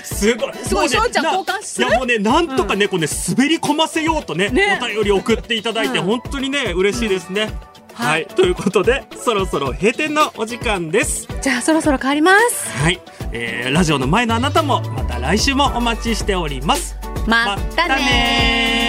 [0.05, 0.55] すごい。
[0.55, 4.79] すごいもうね翔ちゃんな交換するいやもうねなんとかね、こうね滑り込ませようとねね。
[4.81, 6.05] お便り送っていただいて、うん。
[6.05, 7.51] 本当にね嬉しいですね、
[7.93, 8.23] ははい。
[8.23, 11.29] い、ということでそろそろ閉店のお時間です。
[11.43, 12.71] じゃあそろそろ帰ります。
[12.71, 13.01] はい、
[13.33, 16.97] えーラジオの前のあなたもまた来週もお待ちしております。
[17.27, 18.86] またね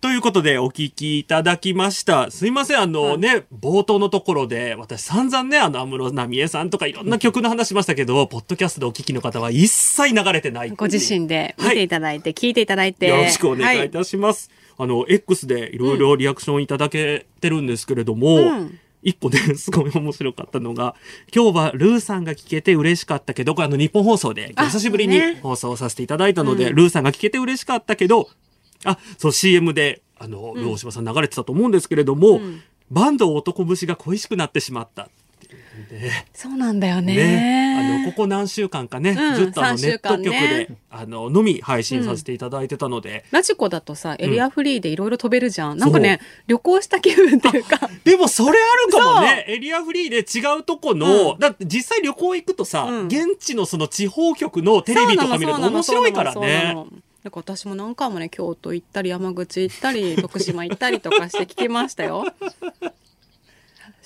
[0.00, 2.30] ということでお聞きいただきました。
[2.30, 10.70] すいません、あのね、冒頭のところで、私散々ね、あの、安室奈美恵さんとかいろんな曲の話しましたけど、ポッドキャストでお聞きの方は一切流れてない。
[10.70, 13.08] ご自身で見ていただいて、聞いていただいて。
[13.08, 14.50] よろしくお願いいはたします。
[14.78, 20.94] あの、X でいろいろリアクションいただけてるんですけれども、うん一個ね、すごい面白かったのが、
[21.34, 28.28] 今日はルーさんが聞けて嬉しかったけど、あの日本放送で、あ久しぶりにね放送させていただいたので、うんルーさんが聞けて嬉しかったけど、
[28.84, 32.62] あ、そう CM で、あの、ルー大島さん流れてたと思うんですけれども、ん。
[32.90, 35.08] バンド男節が恋しくなってしまった。
[36.34, 37.14] そうなんだよね。
[37.14, 47.78] ね、あのここ何週間かね、うんずっとあの3ネット局で、あののみ配信させていただいてたので、ラジコだとさエリアフリーでいろいろ飛べるじゃん、なんかね旅行した気分っていうか。
[48.04, 49.44] でもそれあるかもね。
[49.48, 51.38] エリアフリーで違うとこの、うん。
[51.38, 53.06] だって実際旅行行くとさ、うん。
[53.06, 56.72] 現地のその地方局のテレビとか見ると面白いからね。
[56.74, 56.88] の
[57.28, 62.24] だか私も何回もね京都行ったり山口行ったり徳島行ったりとかして聞きましたよ。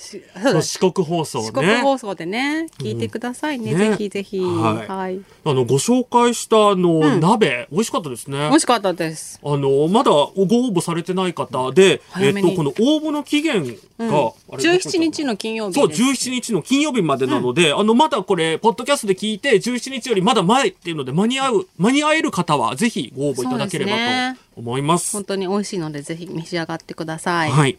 [0.03, 1.45] 四国放送ね。
[1.47, 3.79] 四国放送でね聞いてくださいね、うん。
[3.79, 3.91] ね。
[3.91, 4.89] ぜひぜひ、はい。
[4.89, 7.21] はい、あのご紹介したあの、うん。
[7.21, 8.39] 鍋美味しかったですね。
[8.39, 9.41] 美味しかったです。
[9.43, 10.35] あのまだご応
[10.73, 16.03] 募されてない方で、えっと、この応募の期限が、うん、あれ17日の金曜日そう、です。
[16.03, 25.13] 17日の金曜日までなので、あの、まだこれ、ポッドキャストで聞いて、17日よりまだ前っていうので、間に合う、間に合える方は、ぜひご応募いただければと思います。
[25.13, 27.51] 本当に美味しいのでぜひ召し上がってください。
[27.51, 27.79] はい。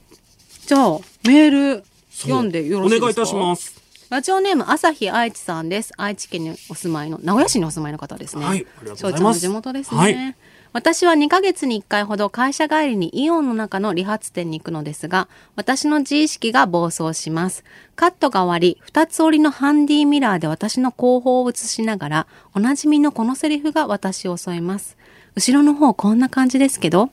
[0.66, 1.84] じゃあメール
[2.22, 3.06] 読んでよろしいですか？
[3.06, 3.84] お願いいたします。
[4.10, 5.92] ラジオネーム朝日愛知さんです。
[5.98, 8.46] 愛知県にお住まいの名古屋市にお住まいの方ですね。
[8.46, 9.98] はいありがとうございます地元ですね。
[9.98, 10.36] はい
[10.74, 17.64] 私は2ヶ月に1回ほど会社帰りにイオンの中の理髪店に行くのですが、私の自意識が暴走します。
[17.96, 24.98] カットが終わり、二つ折りのハンディミラーで私の後方を映しながら、おなじみのこのセリフが私を襲います。
[25.36, 27.12] 後ろの方こんな感じですけど、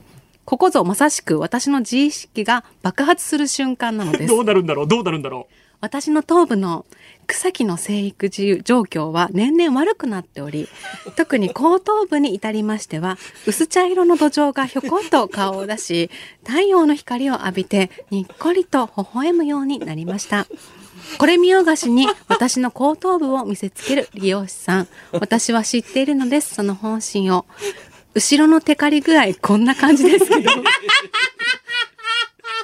[0.50, 4.26] ここぞまさしく私の自意識が爆発する瞬間なのです。
[4.26, 4.88] どうなるんだろう？
[4.88, 5.46] どうなるんだろ
[5.80, 6.84] 私の頭部の
[7.28, 8.48] 草木の生育状
[8.80, 10.68] 況は年々悪くなっており、
[11.14, 16.10] 特に後頭部に至りましては、薄茶色の土壌がひょこっと顔を出し、
[16.44, 20.48] 太陽の光を浴びてにっこりと微笑むようになりました。
[21.18, 24.88] これ見よがしに私の後頭部を見せつける利用師さん。
[25.12, 27.46] 私は知っているのです、その本心を。
[28.14, 30.50] 後ろのテカリ具合こんな感じですけど。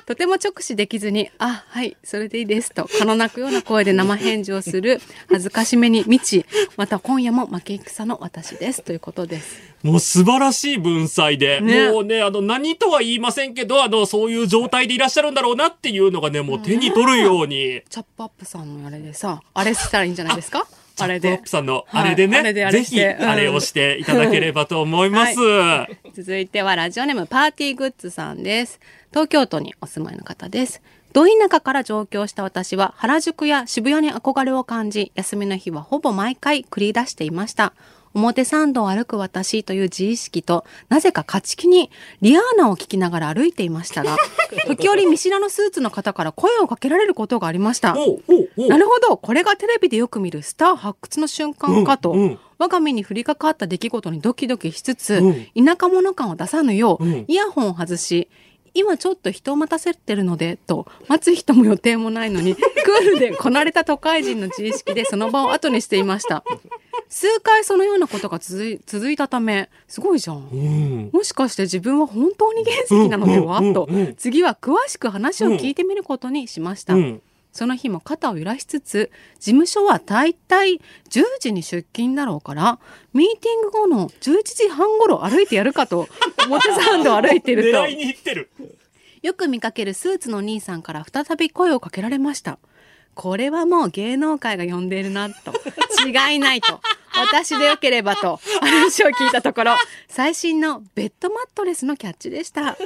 [0.07, 8.83] とても直視できずに、あ、はい、それでいいですと、蚊の鳴くような声で生返事をする、恥ずかしめに満ち、また今夜も負け戦の私です。
[8.83, 9.61] ということです。
[9.83, 17.83] うもう素晴らしい文才で、ねもうね、あの、何とは言いませんけど、あの、そういう状態でいらっしゃるんだろうなっていうのがね、もう手に取るように。
[17.91, 20.69] チャップアップさんのあれでさ、あれしたらいいんじゃないですか？
[20.99, 21.41] あれで。
[21.45, 25.35] さんのはいあれでね、あれでぜひ、あれをしていただければと思います。
[26.15, 28.81] 続いてはラジオネームパーティーグッズさんです。
[29.11, 30.83] 東京都にお住まいの方です。
[31.13, 37.73] ど田舎から上京した私は原宿や渋谷に憧れを感じ、休みの日はほぼ毎回繰り出していました。
[38.17, 41.91] 表参道を歩く私という自意識と、なぜか勝ち気に
[42.23, 44.17] リアーナを聞きながら歩いていましたが、
[44.67, 47.95] 時折見知らぬスーツの方から声をかけられることがありました。
[47.95, 52.39] なるほど、これがテレビでよく見るスター発掘の瞬間かと、うんうん。
[52.59, 55.67] 我が身に降りかかった出来事にドキドキしつつ、うん。
[55.67, 57.25] 田舎者感を出さぬよう、うん。
[57.29, 58.29] イヤホンを外し、
[58.75, 66.45] 今ちょっと人を待たせてるので、と、待つ人も予定もないのに、クールでこなれた都会人の自意識でその場を後にしていました。
[67.09, 70.49] 数回そのようなことが続い続いたため、すごいじゃん。
[70.53, 76.95] うんもしかして自分は本当に原石なのでは、と次は詳しく話を聞いてみることにしました。
[76.95, 77.23] うん
[77.57, 80.75] その日も肩を揺らしつつ、事務所はだいたい
[81.09, 82.79] 10時に出勤だろうから、
[83.15, 86.07] ミーティング後の11時半頃歩いてやるかと、
[86.47, 87.87] 表参道を歩いていると
[88.35, 88.51] る。
[89.23, 92.59] よく見かけるスーツの兄さんから再び声をかけられました。
[93.15, 95.55] これはもう芸能界が呼んでいるな、と。
[96.07, 96.81] 違いないと。
[97.17, 99.77] 私でよければと話を聞いたところ、
[100.09, 102.77] 最新のベッドマットレスのキャッチでした。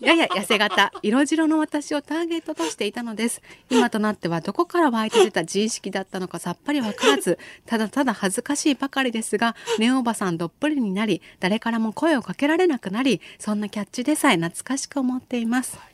[0.00, 3.42] やや痩せ型、色白の私をターゲットとしていたのです。
[3.70, 15.91] 今となってはどこから湧いて出た自意識だったのかさっぱりわからず、ただただ恥ずかしいばかりですが、ネオおばさんどっぷりになり、誰からも声をかけられなくなり、そんなキャッチでさえ懐かしく思っています。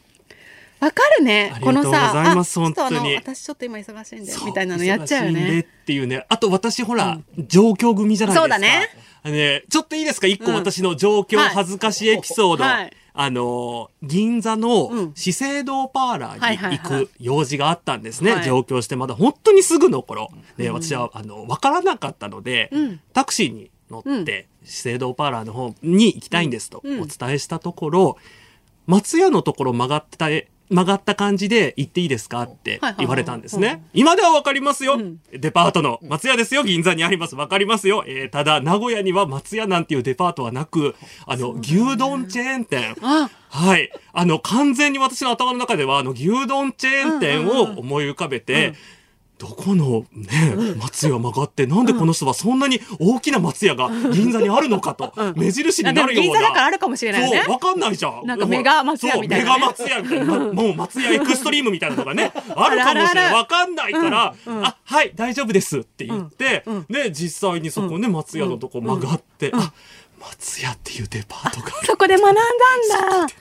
[0.81, 1.53] わかるね。
[1.61, 3.17] このさ、あ本当に。
[3.17, 5.61] 私ちょっと今忙しいんで、みたいなのやっちゃうよね。
[5.61, 6.25] っていうね。
[6.29, 8.41] あと私ほら、上京組じゃないですか。
[8.43, 8.89] そうだね。
[9.25, 10.27] ね、ちょっといいですか？
[10.29, 10.57] 一個うん。
[10.57, 11.49] 私の上京はい。
[11.51, 12.65] 恥ずかしいエピソード。
[12.65, 12.93] はい。
[13.13, 15.13] あの、銀座うのん。
[15.17, 18.33] 資生堂パーラはいーに行く用事があったんですね。
[18.33, 18.45] はい。
[18.45, 20.31] 上京してまだ本当にすぐの頃。
[20.57, 23.01] で、私は、あの、わからなかったので、うん。
[23.13, 27.01] タクシーに乗って、資生堂パーラーの方に行きたいんですとうん。
[27.03, 28.17] お伝えしたところ、
[28.87, 30.29] 松屋のところ曲がった
[30.71, 33.85] 曲がった感じで行っていいですかって言われたんですね。
[33.95, 36.63] 今ではわかりますよ、うんデパートの松屋ですよ。
[36.63, 37.37] 銀座にあります。
[37.37, 38.05] わかりますよ。
[38.07, 40.95] えーただ、名古屋には松屋なんていうデパートはなく、
[41.27, 42.95] あの、牛丼チェーン店。
[43.03, 43.91] あ、はい。
[44.13, 48.75] あの、完全に私の頭の中では、あの、牛丼チェーン店を思い浮かべて、
[49.39, 56.33] どこのね、松屋曲がって、なんでこの人はそんなに大きな松屋が銀座にあるのかと、目印になるような。
[56.33, 57.43] 銀座だからあるかもしれないよね。
[57.45, 58.27] そう、わかんないじゃん。
[58.27, 59.63] なんかメガ松屋みたいなね。
[59.63, 60.39] そうメガ松屋みたいな。
[60.39, 63.33] まもう松屋エクストリームみたいなのがね、 あるかもしれない。
[63.33, 69.73] わかんないから、あ、はい、大丈夫ですって言って、で、実際にそこね、松屋のとこ曲がって、あ、
[70.21, 71.71] 松屋っていうデパートが。
[71.85, 73.35] そこで学んだんだ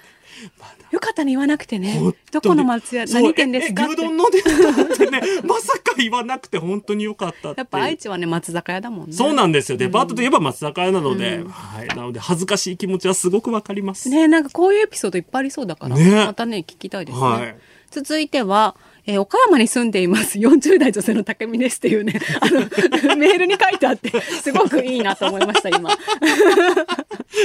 [0.91, 1.99] よかったね言わなくてね。
[2.31, 3.85] どこの松屋何店ですか？
[3.87, 7.53] 牛丼のデパートってね、 まさか言わなくて本当によかったっ。
[7.57, 9.13] やっぱ愛知はね松坂屋だもんね。
[9.13, 9.77] そうなんですよ。
[9.77, 11.87] デパートといえば松坂屋なので、はい。
[11.89, 14.09] なので、恥ずかしい気持ちはすごくわかります。
[14.09, 16.25] ねなんかこういうエピソードいっぱいありそうだから、ね。
[16.25, 17.55] またね聞きたいですね、はい。
[17.91, 18.75] 続いては、
[19.05, 22.59] えー岡山に住んでいます40代女性の竹美ですっていうねあの
[23.15, 25.89] メールに書いてあってすごくいいなと思いました今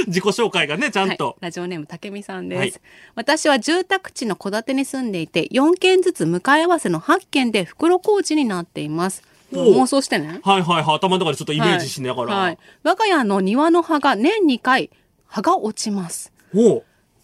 [0.07, 1.25] 自己紹介がね、ちゃんと。
[1.27, 2.73] はい、ラジオネーム竹美さんです、はい。
[3.15, 9.23] 私は住宅地の戸建てに住んでいて4軒ずつ向かい合わせの8軒で袋小路になっています。
[9.51, 10.39] 妄想してね。
[10.43, 10.95] はいはいはい。
[10.95, 12.35] 頭の中でちょっとイメージしながら。
[12.35, 12.45] はい。
[12.45, 12.57] はい。
[12.83, 14.89] 我が家の庭の葉が年2回
[15.27, 16.31] 葉が落ちます。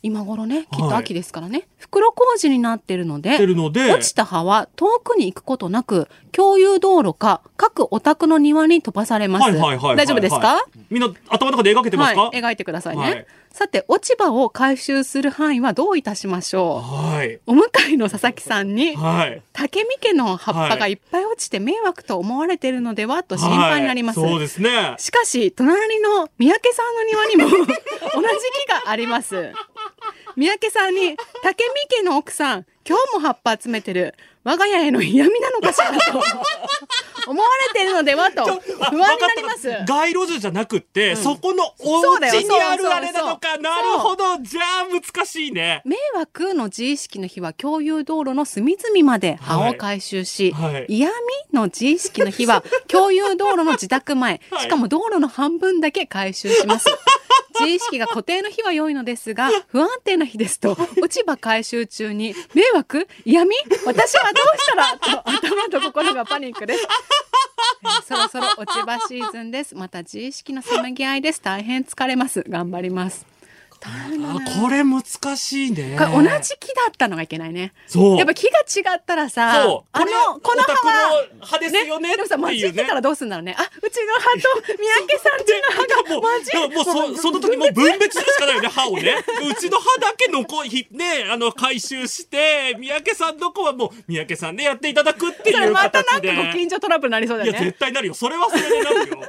[0.01, 3.91] 今頃ねきっはいと秋ですからね、袋小路になってるのでてるので。
[3.91, 10.65] 落ちた葉は遠くに行くことなく共有道路か各お宅の庭に飛ばされます、大丈夫ですか？
[10.89, 12.23] みんな頭の中で描けてますか？
[12.23, 13.25] はい、描いてくださいね、はい。
[13.51, 17.35] さて落ち葉を回収する範囲はどういたしましょはい。
[17.35, 19.41] うお向かいの佐々木さんにはい。
[19.53, 20.93] 竹見家の葉っぱがい。
[20.93, 24.29] っぱい落ちて迷惑と思われているのではと心配になります、はい。
[24.29, 24.95] そうですね。
[24.97, 29.51] しかし隣の三宅さんの庭にも 同じ木があります
[30.35, 34.15] 三宅さんに竹見家の奥さん今日も葉っぱ集めてる。
[34.43, 36.23] 我が家への嫌味なのかしらと。
[37.29, 39.69] 思われているのではと不安になります。
[39.87, 43.59] 街路樹じゃなくって、そこのお家にあるあれなのか。
[43.59, 44.39] なるほど。
[44.41, 45.83] じゃあ難しいね。
[45.85, 50.73] 迷惑の自意識の日は共有道路の隅々まで葉を回収し、はい。
[50.73, 50.85] はい。
[50.89, 51.15] 嫌味
[51.53, 54.61] の自意識の日は共有道路の自宅前、 はい。
[54.63, 56.87] しかも道路の半分だけ回収します。
[57.57, 63.07] 自意識が固定の日は良いのですが、不安定な日ですと、落ち葉回収中に、迷惑？
[63.25, 64.97] 嫌味私はどうしたら？
[65.23, 66.81] と、頭と心がパニックです。
[66.81, 66.89] えー
[68.03, 69.75] そろそろ落ち葉シーズンです。
[69.75, 71.41] また自意識のせめぎ合いです。
[71.41, 72.43] 大変疲れます。
[72.47, 73.25] 頑張ります。
[73.81, 75.03] これ難
[75.37, 75.95] しいね。
[75.97, 77.73] 同じ木だったのがいけないね。
[77.87, 78.17] そう。
[78.17, 79.51] やっぱ木が違ったらさ。
[79.53, 82.15] あの、この葉は、の葉ですよね。
[82.15, 83.55] でもさ、間違ってたらどうするんだろうね。
[83.57, 89.15] あ、うちの葉と三宅さんちの葉がもう、ももうそ、その時もう分別するしかないよね、歯をね。
[89.49, 96.33] うちの歯だけ残ひ、ね、あの、回収して、三宅さんの子はもう、三宅さんでやっていただくっていうそれまたな形で。
[96.33, 97.65] んかご近所トラブルになりそうだいや、よね。
[97.67, 98.13] 絶対なるよ。
[98.13, 99.23] それはそれでなるよ。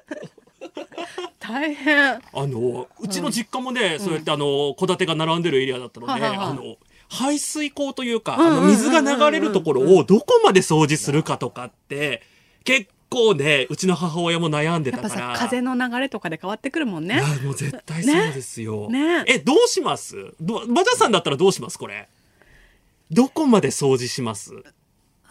[1.38, 2.14] 大変。
[2.14, 6.76] あの、うちの実家もね、そうやってあの、戸建てが並んでるエリアだったので、はいはいはいあの、
[7.08, 12.22] 排水溝というか、んうんうんうんあの、水が流れるところをどこまで掃除するかとかって、
[12.64, 15.36] 結構ね、うちの母親も悩んでやったぱから。
[15.36, 17.20] さ、風の流れとかで変わってくるもんね。
[17.42, 18.88] もう絶対そうですよ。
[18.88, 20.34] ねねえ、どうします？
[20.40, 22.08] どバジャさんだったらどうしますこれ？
[23.10, 24.52] どこまで掃除します？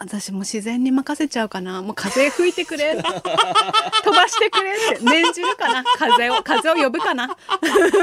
[0.02, 1.82] 私も自然に任せちゃうかな。
[1.82, 2.96] もう風吹いてくれ。
[2.96, 3.02] 飛
[4.16, 5.04] ばしてくれって。
[5.04, 5.84] 念じるかな。
[5.84, 7.36] 風を、風を呼ぶかな。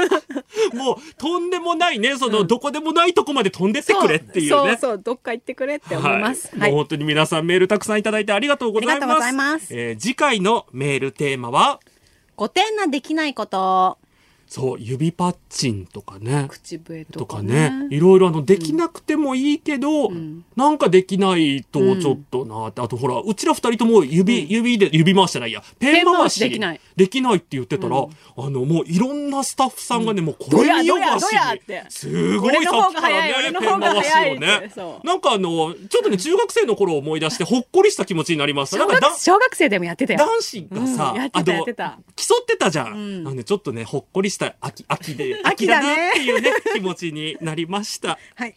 [0.74, 4.76] もう、とんでもないね、その、どこでもないとこまで飛んでってくれっていうね。
[4.80, 6.56] そうそう、どっか行ってくれって思います。
[6.56, 6.70] はい。
[6.70, 8.94] もう本当に皆さんメールたくさんいただいてありがとうございます。
[8.94, 11.80] ありがとうございますえー次回のメールテーマは、
[12.36, 13.97] 五点なできないこと。
[14.48, 16.46] そう、指パッチンとかね。
[16.48, 17.88] 口笛ととかかね。
[17.88, 20.10] ね、いろいろあの、できなくてもいいけど、
[20.56, 26.80] なんかできないとちょっとなって、あとほら、うちら二人とも指、指で、指回してないや、ペン回しできない。
[26.96, 27.36] できない。
[27.36, 31.26] って言ってたら、あの、もういろんなスタッフさんがね、もうこれ見よがし
[31.88, 34.72] すごいさっきからね、ペン回しをね。
[35.04, 38.78] なんかあの、ちょっとね、中学生の頃を思い出して、ほっこりした気持ちになりました。
[38.78, 40.18] な小んかだ学小学生でもやってたよ。
[40.18, 41.98] 男子がさ、うんやってたやってた。
[42.16, 42.86] 競ってたじゃん。
[42.86, 43.26] うん。
[43.26, 48.18] あのね、ちょっとね、ほっこりした秋、秋で、 秋だねなっていうね、気持ちになりました。
[48.36, 48.54] はい。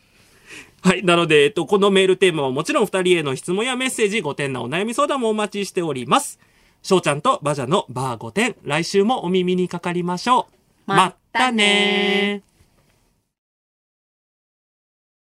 [0.83, 1.03] はい。
[1.03, 6.39] なので、えっと、このメールテーマはもちろん二人への質問やメッセージ、5点なお悩み相談もお待ちしております。
[6.83, 10.47] 翔ちゃんとバジャのバー5点、来週もお耳にかかりましょ
[10.87, 10.91] う。
[10.93, 12.43] まったね